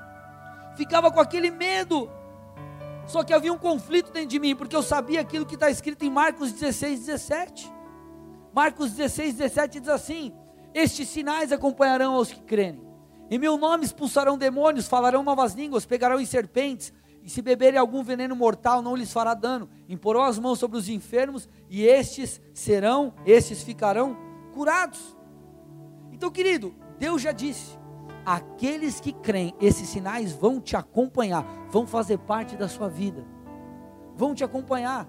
[0.75, 2.09] ficava com aquele medo.
[3.05, 6.03] Só que havia um conflito dentro de mim, porque eu sabia aquilo que está escrito
[6.03, 7.71] em Marcos 16, 17.
[8.53, 10.33] Marcos 16, 17 diz assim:
[10.73, 12.81] Estes sinais acompanharão aos que crerem.
[13.29, 16.91] Em meu nome expulsarão demônios, falarão novas línguas, pegarão em serpentes,
[17.23, 19.69] e se beberem algum veneno mortal, não lhes fará dano.
[19.87, 24.17] Imporão as mãos sobre os enfermos, e estes serão, estes ficarão
[24.53, 25.15] curados.
[26.11, 27.77] Então, querido, Deus já disse:
[28.25, 33.25] aqueles que creem, esses sinais vão te acompanhar, vão fazer parte da sua vida,
[34.15, 35.07] vão te acompanhar.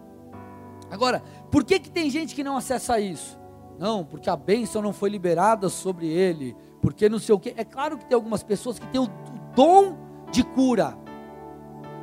[0.90, 3.40] Agora, por que, que tem gente que não acessa isso?
[3.78, 7.54] Não, porque a bênção não foi liberada sobre ele, porque não sei o que.
[7.56, 9.08] É claro que tem algumas pessoas que têm o
[9.54, 9.96] dom
[10.30, 10.96] de cura,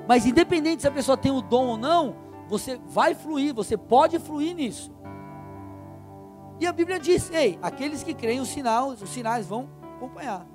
[0.10, 2.16] mas independente se a pessoa tem o dom ou não,
[2.48, 4.92] você vai fluir, você pode fluir nisso.
[6.60, 10.48] E a Bíblia diz: ei, aqueles que creem os sinais, os sinais vão acompanhar.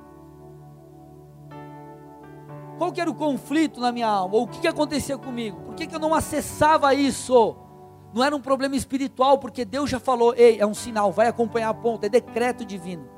[2.78, 4.34] Qual que era o conflito na minha alma?
[4.34, 5.60] Ou o que, que acontecia comigo?
[5.60, 7.56] Por que, que eu não acessava isso?
[8.12, 11.68] Não era um problema espiritual, porque Deus já falou: ei, é um sinal, vai acompanhar
[11.68, 13.08] a ponta, é decreto divino.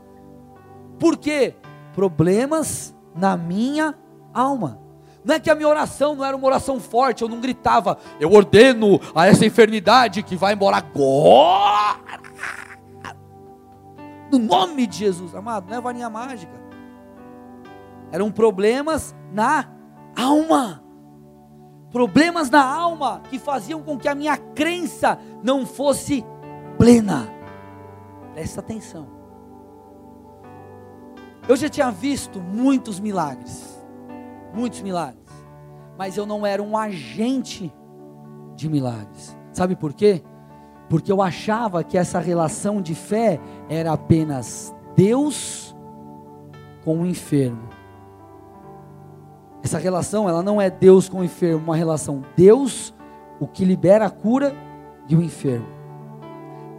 [0.98, 1.54] Por quê?
[1.94, 3.94] Problemas na minha
[4.34, 4.85] alma.
[5.26, 8.32] Não é que a minha oração não era uma oração forte, eu não gritava, eu
[8.32, 11.98] ordeno a essa enfermidade que vai embora agora.
[14.30, 16.52] No nome de Jesus, amado, não é varinha mágica.
[18.12, 19.68] Eram problemas na
[20.16, 20.84] alma.
[21.90, 26.24] Problemas na alma que faziam com que a minha crença não fosse
[26.78, 27.28] plena.
[28.32, 29.08] Presta atenção.
[31.48, 33.75] Eu já tinha visto muitos milagres
[34.56, 35.22] muitos milagres,
[35.98, 37.72] mas eu não era um agente
[38.56, 39.36] de milagres.
[39.52, 40.22] Sabe por quê?
[40.88, 43.38] Porque eu achava que essa relação de fé
[43.68, 45.76] era apenas Deus
[46.84, 47.68] com o enfermo.
[49.62, 52.94] Essa relação, ela não é Deus com o enfermo, uma relação Deus,
[53.40, 54.54] o que libera a cura
[55.08, 55.66] e o enfermo.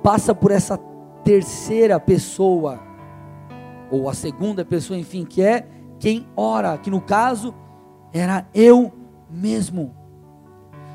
[0.01, 0.77] Passa por essa
[1.23, 2.79] terceira pessoa
[3.91, 5.67] ou a segunda pessoa, enfim, que é
[5.99, 7.53] quem ora, que no caso
[8.17, 8.93] era eu
[9.29, 9.95] mesmo.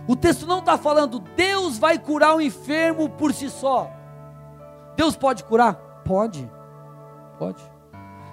[0.06, 3.90] O texto não está falando Deus vai curar o enfermo por si só.
[4.96, 5.74] Deus pode curar?
[6.04, 6.50] Pode,
[7.38, 7.62] pode.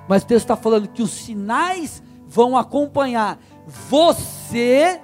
[0.07, 4.99] Mas o texto está falando que os sinais vão acompanhar você,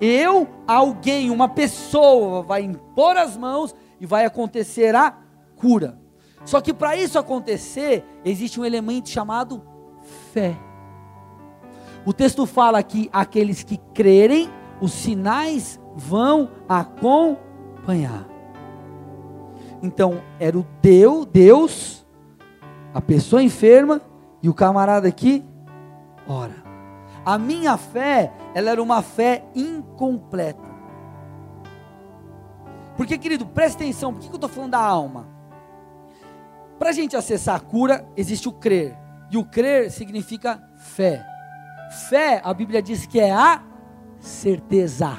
[0.00, 5.16] eu, alguém, uma pessoa vai impor as mãos e vai acontecer a
[5.56, 5.98] cura.
[6.44, 9.62] Só que para isso acontecer, existe um elemento chamado
[10.32, 10.56] fé.
[12.08, 14.48] O texto fala que aqueles que crerem,
[14.80, 18.26] os sinais vão acompanhar.
[19.82, 22.06] Então, era o Deus, Deus,
[22.94, 24.00] a pessoa enferma
[24.42, 25.44] e o camarada aqui
[26.26, 26.54] ora.
[27.26, 30.66] A minha fé, ela era uma fé incompleta.
[32.96, 35.28] Porque, querido, presta atenção, por que eu estou falando da alma?
[36.78, 38.96] Para a gente acessar a cura, existe o crer.
[39.30, 41.36] E o crer significa fé.
[41.90, 43.62] Fé, a Bíblia diz que é a
[44.18, 45.18] certeza.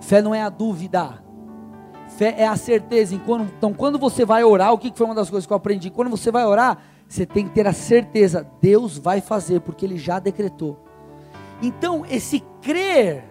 [0.00, 1.22] Fé não é a dúvida.
[2.16, 3.14] Fé é a certeza.
[3.14, 5.90] Então, quando você vai orar, o que foi uma das coisas que eu aprendi?
[5.90, 9.96] Quando você vai orar, você tem que ter a certeza, Deus vai fazer, porque Ele
[9.96, 10.84] já decretou.
[11.62, 13.24] Então, esse crer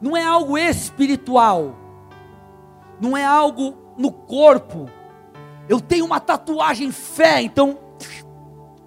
[0.00, 1.74] não é algo espiritual,
[3.00, 4.88] não é algo no corpo,
[5.68, 7.78] eu tenho uma tatuagem fé, então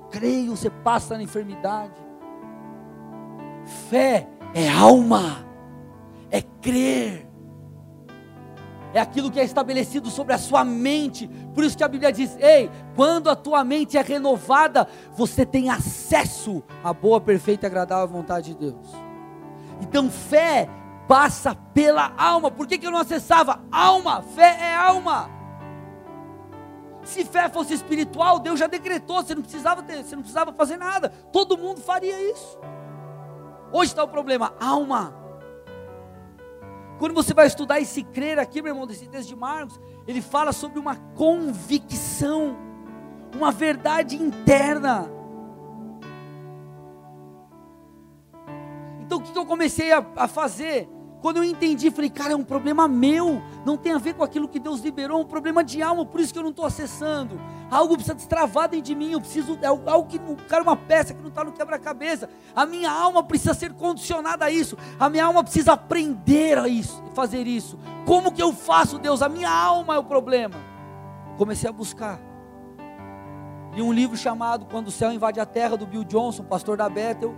[0.09, 2.00] creio, você passa na enfermidade.
[3.89, 5.45] Fé é alma,
[6.29, 7.31] é crer,
[8.93, 11.27] é aquilo que é estabelecido sobre a sua mente.
[11.53, 15.69] Por isso que a Bíblia diz: ei, quando a tua mente é renovada, você tem
[15.69, 18.87] acesso à boa, perfeita e agradável vontade de Deus.
[19.81, 20.69] Então, fé
[21.07, 22.51] passa pela alma.
[22.51, 23.61] Por que, que eu não acessava?
[23.71, 25.29] Alma, fé é alma.
[27.03, 30.77] Se fé fosse espiritual, Deus já decretou, você não precisava ter, você não precisava fazer
[30.77, 31.09] nada.
[31.31, 32.59] Todo mundo faria isso.
[33.71, 35.15] Hoje está o problema, alma.
[36.99, 40.51] Quando você vai estudar esse crer aqui, meu irmão, desse texto de Marcos, ele fala
[40.51, 42.55] sobre uma convicção,
[43.35, 45.09] uma verdade interna.
[48.99, 50.87] Então o que eu comecei a, a fazer?
[51.21, 54.47] Quando eu entendi, falei, cara, é um problema meu, não tem a ver com aquilo
[54.47, 57.39] que Deus liberou, é um problema de alma, por isso que eu não estou acessando.
[57.69, 61.21] Algo precisa destravar dentro de mim, eu preciso, é algo que, cara, uma peça que
[61.21, 62.27] não está no quebra-cabeça.
[62.55, 67.03] A minha alma precisa ser condicionada a isso, a minha alma precisa aprender a isso,
[67.13, 67.77] fazer isso.
[68.03, 69.21] Como que eu faço, Deus?
[69.21, 70.55] A minha alma é o problema.
[71.37, 72.19] Comecei a buscar.
[73.73, 76.89] Li um livro chamado Quando o Céu Invade a Terra, do Bill Johnson, pastor da
[76.89, 77.33] Bethel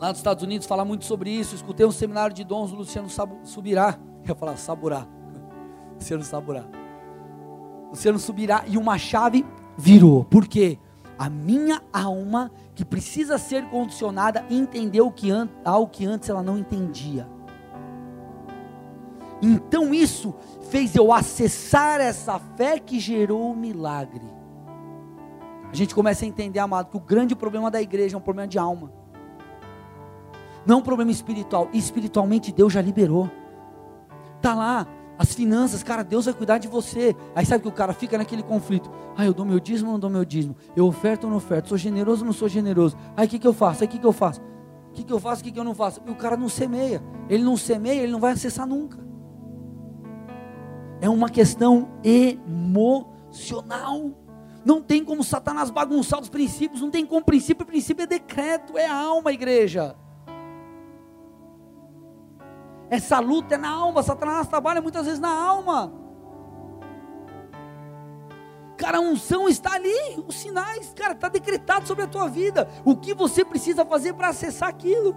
[0.00, 1.54] Lá nos Estados Unidos fala muito sobre isso.
[1.54, 3.08] Escutei um seminário de dons do Luciano
[3.44, 3.98] Subirá.
[4.24, 5.06] Eu ia falar Saburá.
[5.94, 6.64] Luciano Saburá.
[7.90, 8.64] Luciano Subirá.
[8.66, 9.44] E uma chave
[9.76, 10.24] virou.
[10.24, 10.78] Por quê?
[11.16, 15.30] A minha alma, que precisa ser condicionada, entendeu que
[15.64, 17.28] algo que antes ela não entendia.
[19.40, 20.34] Então isso
[20.70, 24.24] fez eu acessar essa fé que gerou o milagre.
[25.70, 28.48] A gente começa a entender, amado, que o grande problema da igreja é um problema
[28.48, 29.03] de alma.
[30.66, 31.68] Não um problema espiritual.
[31.72, 33.30] Espiritualmente Deus já liberou.
[34.40, 34.86] Tá lá,
[35.18, 37.14] as finanças, cara, Deus vai cuidar de você.
[37.34, 38.90] Aí sabe que o cara fica naquele conflito.
[39.16, 40.56] Ah, eu dou meu dízimo ou não dou meu dízimo?
[40.74, 41.68] Eu oferto ou não oferto?
[41.68, 42.96] Sou generoso ou não sou generoso?
[43.16, 43.82] Aí o que, que eu faço?
[43.82, 44.40] Aí o que, que eu faço?
[44.90, 45.40] O que, que eu faço?
[45.40, 46.00] O que, que eu não faço?
[46.06, 47.02] E o cara não semeia.
[47.28, 48.98] Ele não semeia, ele não vai acessar nunca.
[51.00, 54.10] É uma questão emocional.
[54.64, 58.86] Não tem como Satanás bagunçar os princípios, não tem como princípio, princípio é decreto, é
[58.86, 59.94] alma, igreja.
[62.94, 64.04] Essa luta é na alma.
[64.04, 65.92] Satanás trabalha muitas vezes na alma.
[68.76, 72.68] Cara, a unção está ali, os sinais, cara, está decretado sobre a tua vida.
[72.84, 75.16] O que você precisa fazer para acessar aquilo?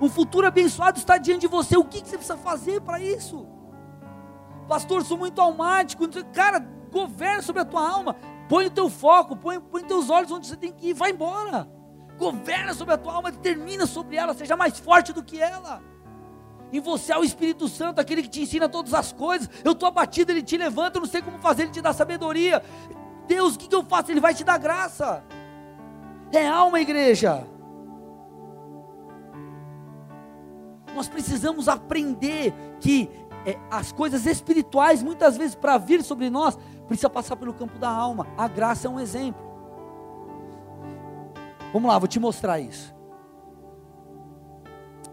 [0.00, 1.76] Um futuro abençoado está diante de você.
[1.76, 3.46] O que você precisa fazer para isso?
[4.66, 6.04] Pastor, sou muito almático.
[6.32, 6.58] Cara,
[6.90, 8.16] governa sobre a tua alma.
[8.48, 10.94] Põe o teu foco, põe, põe teus olhos onde você tem que ir.
[10.94, 11.68] Vai embora.
[12.18, 15.80] Governa sobre a tua alma, determina sobre ela, seja mais forte do que ela.
[16.72, 19.48] Em você é o Espírito Santo, aquele que te ensina todas as coisas.
[19.64, 22.62] Eu estou abatido, ele te levanta, eu não sei como fazer, ele te dá sabedoria.
[23.26, 24.10] Deus, o que, que eu faço?
[24.10, 25.24] Ele vai te dar graça.
[26.32, 27.46] É alma, igreja.
[30.94, 33.08] Nós precisamos aprender que
[33.44, 36.58] é, as coisas espirituais, muitas vezes, para vir sobre nós,
[36.88, 38.26] precisa passar pelo campo da alma.
[38.36, 39.44] A graça é um exemplo.
[41.72, 42.95] Vamos lá, vou te mostrar isso.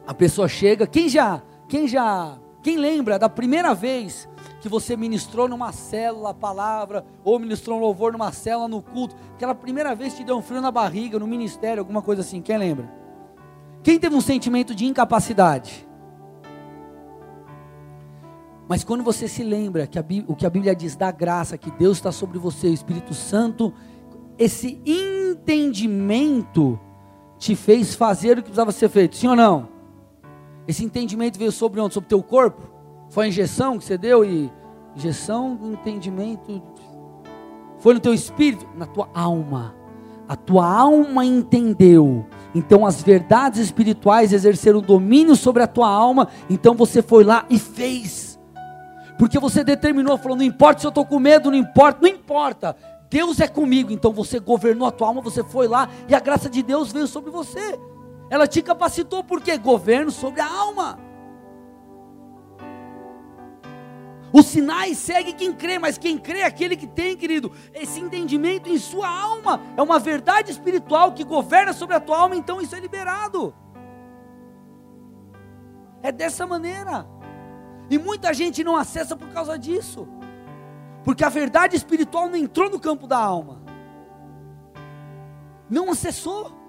[0.05, 4.27] A pessoa chega, quem já, quem já, quem lembra da primeira vez
[4.59, 9.15] que você ministrou numa célula a palavra, ou ministrou um louvor numa célula no culto,
[9.35, 12.57] aquela primeira vez te deu um frio na barriga, no ministério, alguma coisa assim, quem
[12.57, 12.89] lembra?
[13.83, 15.85] Quem teve um sentimento de incapacidade?
[18.69, 21.69] Mas quando você se lembra que Bíblia, o que a Bíblia diz da graça, que
[21.71, 23.73] Deus está sobre você, o Espírito Santo,
[24.37, 26.79] esse entendimento
[27.37, 29.72] te fez fazer o que precisava ser feito, sim ou não?
[30.67, 31.93] Esse entendimento veio sobre onde?
[31.93, 32.61] Sobre teu corpo?
[33.09, 34.51] Foi a injeção que você deu e
[34.95, 36.61] injeção do entendimento
[37.83, 39.75] foi no teu espírito, na tua alma.
[40.25, 42.25] A tua alma entendeu.
[42.55, 46.29] Então as verdades espirituais exerceram domínio sobre a tua alma.
[46.49, 48.39] Então você foi lá e fez.
[49.19, 52.73] Porque você determinou, falou: não importa se eu estou com medo, não importa, não importa.
[53.09, 53.91] Deus é comigo.
[53.91, 57.05] Então você governou a tua alma, você foi lá e a graça de Deus veio
[57.05, 57.77] sobre você.
[58.29, 60.99] Ela te capacitou porque governo sobre a alma.
[64.33, 68.67] Os sinais seguem quem crê, mas quem crê é aquele que tem, querido, esse entendimento
[68.67, 69.61] em sua alma.
[69.77, 73.53] É uma verdade espiritual que governa sobre a tua alma, então isso é liberado.
[76.01, 77.07] É dessa maneira.
[77.91, 80.07] E muita gente não acessa por causa disso.
[81.03, 83.61] Porque a verdade espiritual não entrou no campo da alma.
[85.69, 86.62] Não acessou.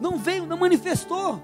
[0.00, 1.40] Não veio, não manifestou.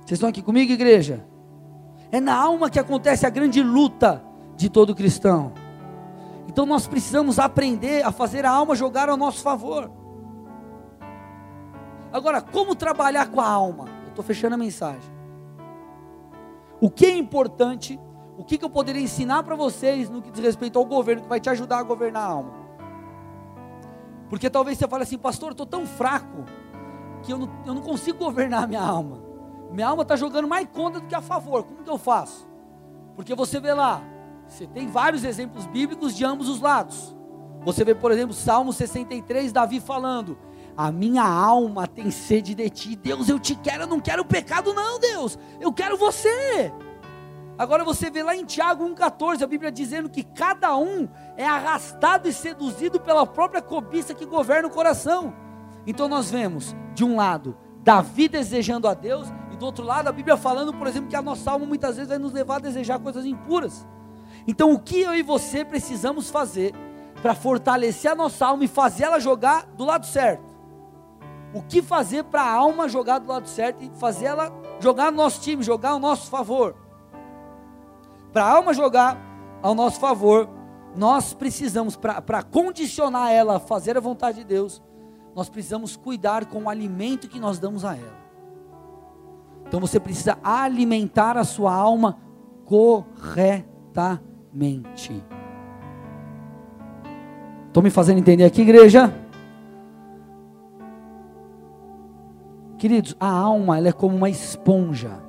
[0.00, 1.26] Vocês estão aqui comigo, igreja?
[2.10, 4.24] É na alma que acontece a grande luta
[4.56, 5.52] de todo cristão.
[6.48, 9.90] Então nós precisamos aprender a fazer a alma jogar ao nosso favor.
[12.10, 13.84] Agora, como trabalhar com a alma?
[14.04, 15.12] Eu estou fechando a mensagem.
[16.80, 18.00] O que é importante,
[18.38, 21.28] o que, que eu poderia ensinar para vocês no que diz respeito ao governo, que
[21.28, 22.52] vai te ajudar a governar a alma?
[24.30, 26.44] Porque talvez você fale assim, pastor, eu estou tão fraco
[27.24, 29.20] que eu não, eu não consigo governar a minha alma.
[29.72, 31.64] Minha alma está jogando mais contra do que a favor.
[31.64, 32.48] Como que eu faço?
[33.16, 34.00] Porque você vê lá,
[34.46, 37.16] você tem vários exemplos bíblicos de ambos os lados.
[37.64, 40.38] Você vê, por exemplo, Salmo 63, Davi falando:
[40.76, 42.94] A minha alma tem sede de ti.
[42.94, 45.36] Deus, eu te quero, eu não quero o pecado, não, Deus.
[45.60, 46.72] Eu quero você.
[47.58, 52.28] Agora você vê lá em Tiago 1,14, a Bíblia dizendo que cada um é arrastado
[52.28, 55.34] e seduzido pela própria cobiça que governa o coração.
[55.84, 59.28] Então nós vemos, de um lado, Davi desejando a Deus,
[59.58, 62.18] do outro lado, a Bíblia falando, por exemplo, que a nossa alma muitas vezes vai
[62.18, 63.86] nos levar a desejar coisas impuras.
[64.46, 66.72] Então, o que eu e você precisamos fazer
[67.20, 70.46] para fortalecer a nossa alma e fazer ela jogar do lado certo?
[71.52, 75.16] O que fazer para a alma jogar do lado certo e fazer ela jogar no
[75.16, 76.87] nosso time, jogar ao nosso favor?
[78.38, 79.18] Para a alma jogar
[79.60, 80.48] ao nosso favor,
[80.94, 84.80] nós precisamos, para condicionar ela a fazer a vontade de Deus,
[85.34, 88.16] nós precisamos cuidar com o alimento que nós damos a ela.
[89.66, 92.16] Então você precisa alimentar a sua alma
[92.64, 94.14] corretamente.
[97.66, 99.12] Estou me fazendo entender aqui, igreja?
[102.78, 105.26] Queridos, a alma ela é como uma esponja.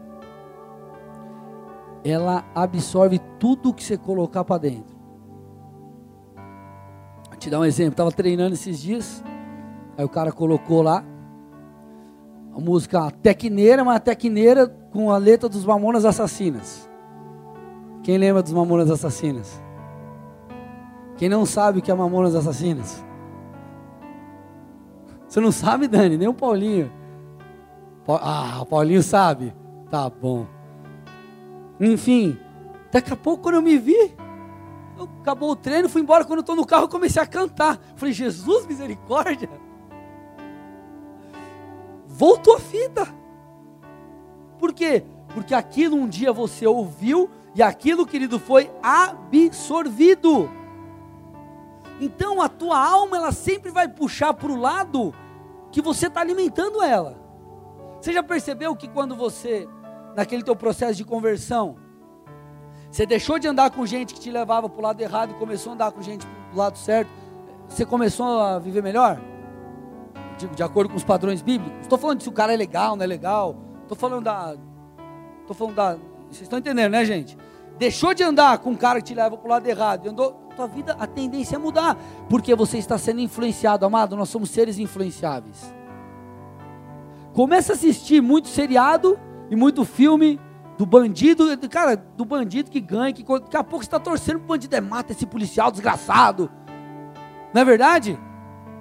[2.03, 4.97] Ela absorve tudo que você colocar para dentro.
[7.29, 7.91] Vou te dar um exemplo.
[7.91, 9.23] Estava treinando esses dias.
[9.97, 11.03] Aí o cara colocou lá
[12.55, 16.89] a música Tecneira, uma Tecneira com a letra dos Mamonas Assassinas.
[18.03, 19.61] Quem lembra dos Mamonas Assassinas?
[21.17, 23.03] Quem não sabe o que é Mamonas Assassinas?
[25.27, 26.17] Você não sabe, Dani?
[26.17, 26.91] Nem o Paulinho.
[28.07, 29.53] Ah, o Paulinho sabe.
[29.91, 30.47] Tá bom.
[31.79, 32.37] Enfim,
[32.91, 34.15] daqui a pouco quando eu me vi,
[35.21, 36.25] acabou o treino, fui embora.
[36.25, 37.79] Quando eu estou no carro, comecei a cantar.
[37.95, 39.49] Falei, Jesus, misericórdia
[42.19, 43.07] voltou a fita.
[44.57, 45.05] Por quê?
[45.33, 50.51] Porque aquilo um dia você ouviu e aquilo, querido, foi absorvido.
[52.01, 55.15] Então a tua alma ela sempre vai puxar para o lado
[55.71, 57.17] que você está alimentando ela.
[58.01, 59.65] Você já percebeu que quando você,
[60.19, 61.77] naquele teu processo de conversão,
[62.91, 65.71] você deixou de andar com gente que te levava para o lado errado e começou
[65.71, 67.09] a andar com gente para o lado certo,
[67.67, 69.19] você começou a viver melhor?
[70.39, 71.81] de, de acordo com os padrões bíblicos.
[71.81, 73.55] Estou falando de se o cara é legal, não é legal.
[73.81, 74.55] Estou falando da.
[75.41, 75.97] Estou falando da.
[76.29, 77.37] Vocês estão entendendo, né, gente?
[77.77, 80.05] Deixou de andar com um cara que te leva para o lado errado.
[80.05, 80.47] E andou.
[80.55, 81.97] Tua vida, a tendência é mudar.
[82.29, 84.15] Porque você está sendo influenciado, amado.
[84.15, 85.73] Nós somos seres influenciáveis.
[87.33, 89.17] Começa a assistir muito seriado
[89.49, 90.39] e muito filme
[90.77, 94.39] do bandido, cara, do bandido que ganha, que daqui a pouco você está torcendo o
[94.47, 96.49] bandido é mata esse policial desgraçado.
[97.53, 98.17] Não é verdade?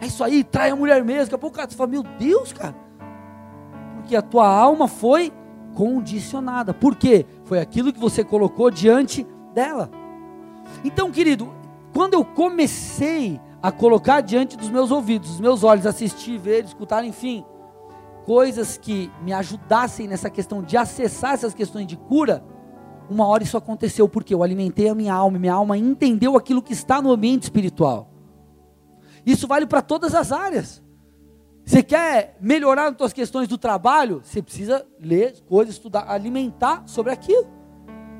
[0.00, 1.24] É isso aí, trai a mulher mesmo.
[1.24, 2.74] Daqui a pouco cara, você fala, meu Deus, cara.
[3.96, 5.32] Porque a tua alma foi
[5.74, 6.72] condicionada.
[6.72, 7.26] Por quê?
[7.44, 9.90] Foi aquilo que você colocou diante dela.
[10.84, 11.52] Então, querido,
[11.92, 17.04] quando eu comecei a colocar diante dos meus ouvidos, dos meus olhos, assistir, ver, escutar,
[17.04, 17.44] enfim,
[18.28, 22.44] coisas que me ajudassem nessa questão de acessar essas questões de cura,
[23.08, 26.74] uma hora isso aconteceu, porque eu alimentei a minha alma, minha alma entendeu aquilo que
[26.74, 28.12] está no ambiente espiritual.
[29.24, 30.82] Isso vale para todas as áreas.
[31.64, 34.20] Você quer melhorar as suas questões do trabalho?
[34.22, 37.48] Você precisa ler coisas, estudar, alimentar sobre aquilo.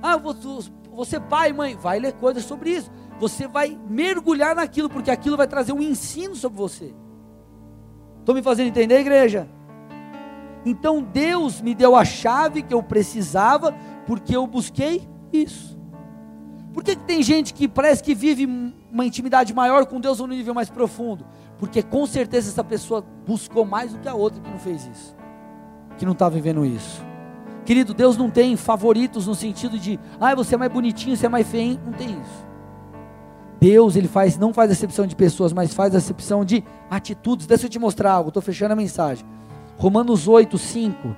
[0.03, 2.91] Ah, você pai, mãe, vai ler coisas sobre isso.
[3.21, 6.95] Você vai mergulhar naquilo, porque aquilo vai trazer um ensino sobre você.
[8.21, 9.58] Estou me fazendo entender, igreja?
[10.69, 13.75] Então Deus me deu a chave que eu precisava,
[14.07, 15.79] porque eu busquei isso.
[16.75, 18.47] Por que, que tem gente que parece que vive
[18.93, 21.25] uma intimidade maior com Deus ou nível mais profundo?
[21.59, 25.17] Porque com certeza essa pessoa buscou mais do que a outra que não fez isso,
[25.97, 27.03] que não está vivendo isso.
[27.65, 31.29] Querido, Deus não tem favoritos no sentido de, ah, você é mais bonitinho, você é
[31.29, 32.47] mais feio, não tem isso.
[33.59, 37.47] Deus, ele faz, não faz acepção de pessoas, mas faz acepção de atitudes.
[37.47, 39.27] Deixa eu te mostrar algo, estou fechando a mensagem.
[39.79, 41.17] Romanos 8, 5.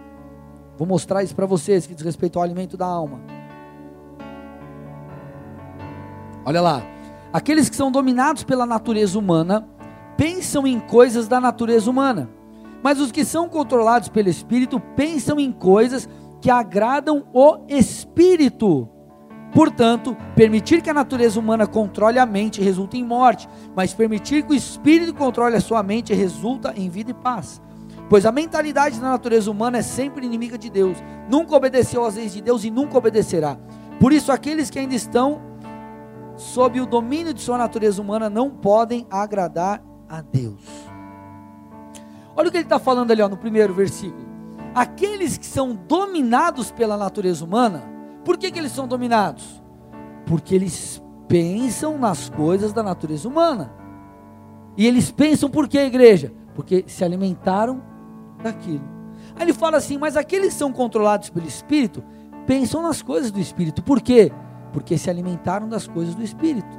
[0.76, 3.20] Vou mostrar isso para vocês que diz respeito ao alimento da alma.
[6.44, 6.82] Olha lá.
[7.32, 9.66] Aqueles que são dominados pela natureza humana
[10.16, 12.28] pensam em coisas da natureza humana,
[12.82, 16.08] mas os que são controlados pelo Espírito pensam em coisas
[16.40, 18.88] que agradam o Espírito.
[19.54, 24.52] Portanto, permitir que a natureza humana controle a mente resulta em morte, mas permitir que
[24.52, 27.62] o Espírito controle a sua mente resulta em vida e paz.
[28.10, 30.98] Pois a mentalidade da natureza humana é sempre inimiga de Deus,
[31.30, 33.56] nunca obedeceu às leis de Deus e nunca obedecerá.
[34.00, 35.40] Por isso, aqueles que ainda estão
[36.34, 40.60] sob o domínio de sua natureza humana não podem agradar a Deus.
[42.34, 44.26] Olha o que ele está falando ali ó, no primeiro versículo.
[44.74, 47.84] Aqueles que são dominados pela natureza humana,
[48.24, 49.62] por que, que eles são dominados?
[50.26, 53.72] Porque eles pensam nas coisas da natureza humana.
[54.76, 56.32] E eles pensam por quê, igreja?
[56.56, 57.89] Porque se alimentaram
[58.42, 58.88] daquilo.
[59.36, 62.02] Aí ele fala assim: mas aqueles que são controlados pelo Espírito
[62.46, 63.82] pensam nas coisas do Espírito.
[63.82, 64.32] Por quê?
[64.72, 66.78] porque se alimentaram das coisas do espírito.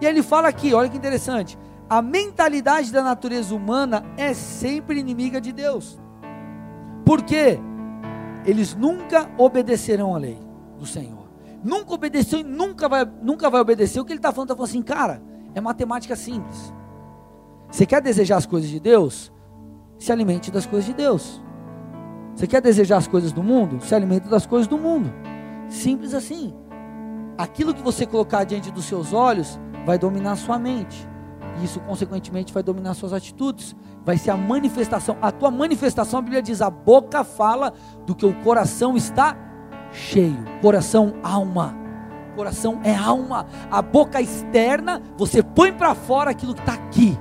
[0.00, 5.40] E ele fala aqui, olha que interessante, a mentalidade da natureza humana é sempre inimiga
[5.40, 6.00] de Deus.
[7.04, 7.58] Por quê?
[8.46, 10.38] Eles nunca obedecerão à lei
[10.78, 11.28] do Senhor.
[11.62, 14.00] Nunca obedeceu e nunca vai, nunca vai obedecer.
[14.00, 14.46] O que ele está falando?
[14.46, 15.22] Está falando assim, cara,
[15.54, 16.72] é matemática simples.
[17.70, 19.30] Você quer desejar as coisas de Deus?
[20.00, 21.40] Se alimente das coisas de Deus.
[22.34, 23.80] Você quer desejar as coisas do mundo?
[23.80, 25.12] Se alimente das coisas do mundo.
[25.68, 26.52] Simples assim
[27.40, 31.08] aquilo que você colocar diante dos seus olhos vai dominar a sua mente.
[31.58, 33.74] E isso, consequentemente, vai dominar suas atitudes.
[34.04, 35.16] Vai ser a manifestação.
[35.22, 37.72] A tua manifestação, a Bíblia diz, a boca fala
[38.06, 39.36] do que o coração está
[39.90, 40.44] cheio.
[40.60, 41.74] Coração, alma.
[42.36, 43.46] Coração é alma.
[43.70, 47.18] A boca externa, você põe para fora aquilo que está aqui.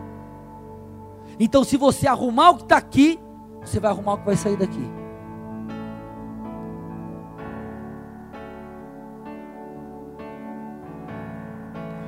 [1.39, 3.17] Então, se você arrumar o que está aqui,
[3.63, 4.83] você vai arrumar o que vai sair daqui.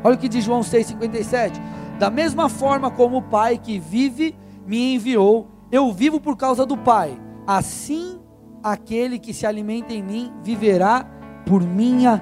[0.04, 1.54] Olha o que diz João 6,57.
[2.00, 6.76] Da mesma forma como o Pai que vive me enviou, eu vivo por causa do
[6.76, 7.18] Pai.
[7.46, 8.20] Assim,
[8.64, 11.06] aquele que se alimenta em mim viverá
[11.46, 12.22] por minha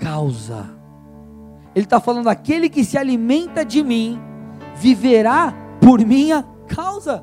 [0.00, 0.68] causa.
[1.74, 4.20] Ele está falando: aquele que se alimenta de mim
[4.74, 5.54] viverá
[5.84, 7.22] por minha causa.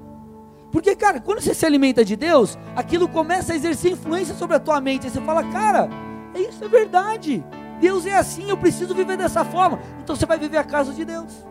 [0.72, 4.60] Porque, cara, quando você se alimenta de Deus, aquilo começa a exercer influência sobre a
[4.60, 5.08] tua mente.
[5.08, 5.90] Aí você fala, cara,
[6.36, 7.44] isso é verdade.
[7.82, 9.80] Deus é assim, eu preciso viver dessa forma.
[10.04, 11.46] Então você vai viver a casa de Deus.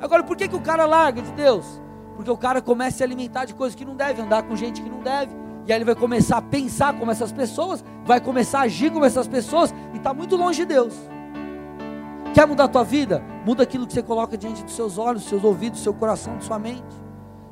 [0.00, 1.80] Agora, por que, que o cara larga de Deus?
[2.16, 4.80] Porque o cara começa a se alimentar de coisas que não deve, andar com gente
[4.80, 5.32] que não deve.
[5.66, 9.04] E aí ele vai começar a pensar como essas pessoas, vai começar a agir como
[9.04, 10.94] essas pessoas, e está muito longe de Deus.
[12.34, 13.22] Quer mudar a tua vida?
[13.44, 16.36] Muda aquilo que você coloca diante dos seus olhos, dos seus ouvidos, do seu coração,
[16.38, 16.82] de sua mente.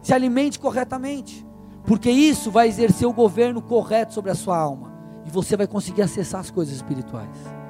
[0.03, 1.47] Se alimente corretamente.
[1.85, 4.93] Porque isso vai exercer o governo correto sobre a sua alma.
[5.27, 7.61] E você vai conseguir acessar as coisas espirituais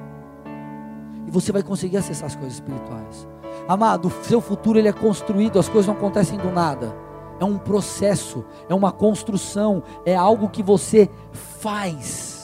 [1.31, 3.27] e você vai conseguir acessar as coisas espirituais.
[3.67, 6.93] Amado, o seu futuro ele é construído, as coisas não acontecem do nada.
[7.39, 12.40] É um processo, é uma construção, é algo que você faz.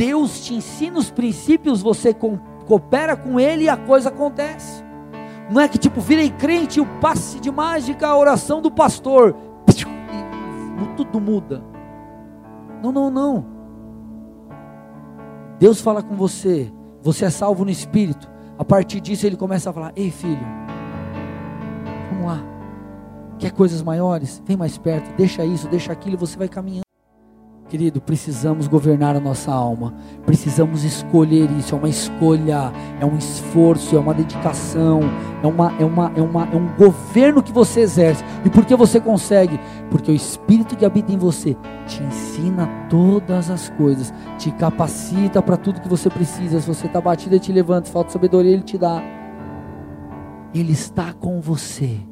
[0.00, 4.82] Deus te ensina os princípios, você coopera com Ele e a coisa acontece.
[5.50, 9.36] Não é que tipo, virei crente, o passe de mágica, a oração do pastor,
[9.68, 11.62] e tudo muda.
[12.82, 13.44] Não, não, não.
[15.58, 16.72] Deus fala com você,
[17.02, 18.26] você é salvo no espírito.
[18.58, 20.46] A partir disso ele começa a falar: Ei filho,
[22.08, 22.42] vamos lá.
[23.38, 24.42] Quer coisas maiores?
[24.46, 26.89] Vem mais perto, deixa isso, deixa aquilo, e você vai caminhando.
[27.70, 29.94] Querido, precisamos governar a nossa alma,
[30.26, 35.02] precisamos escolher isso, é uma escolha, é um esforço, é uma dedicação,
[35.40, 38.24] é, uma, é, uma, é, uma, é um governo que você exerce.
[38.44, 39.56] E por que você consegue?
[39.88, 41.56] Porque o Espírito que habita em você
[41.86, 46.60] te ensina todas as coisas, te capacita para tudo que você precisa.
[46.60, 49.00] Se você está batido, ele te levanta, se falta sabedoria, ele te dá.
[50.52, 52.09] Ele está com você.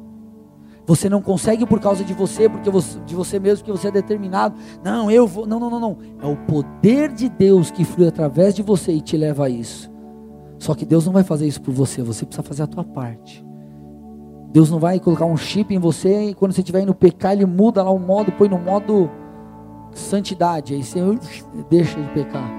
[0.89, 3.91] Você não consegue por causa de você, porque você, de você mesmo, porque você é
[3.91, 4.55] determinado.
[4.83, 5.45] Não, eu vou.
[5.45, 5.97] Não, não, não, não.
[6.19, 9.87] É o poder de Deus que flui através de você e te leva a isso.
[10.57, 13.45] Só que Deus não vai fazer isso por você, você precisa fazer a tua parte.
[14.51, 17.45] Deus não vai colocar um chip em você e quando você estiver indo pecar, ele
[17.45, 19.11] muda lá o modo, põe no modo
[19.91, 20.73] santidade.
[20.73, 20.99] Aí você
[21.69, 22.49] deixa de pecar.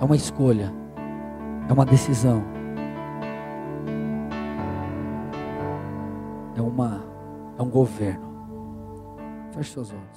[0.00, 0.74] É uma escolha,
[1.68, 2.55] é uma decisão.
[6.56, 7.04] É uma
[7.58, 8.26] é um governo.
[9.52, 10.15] Feche seus olhos.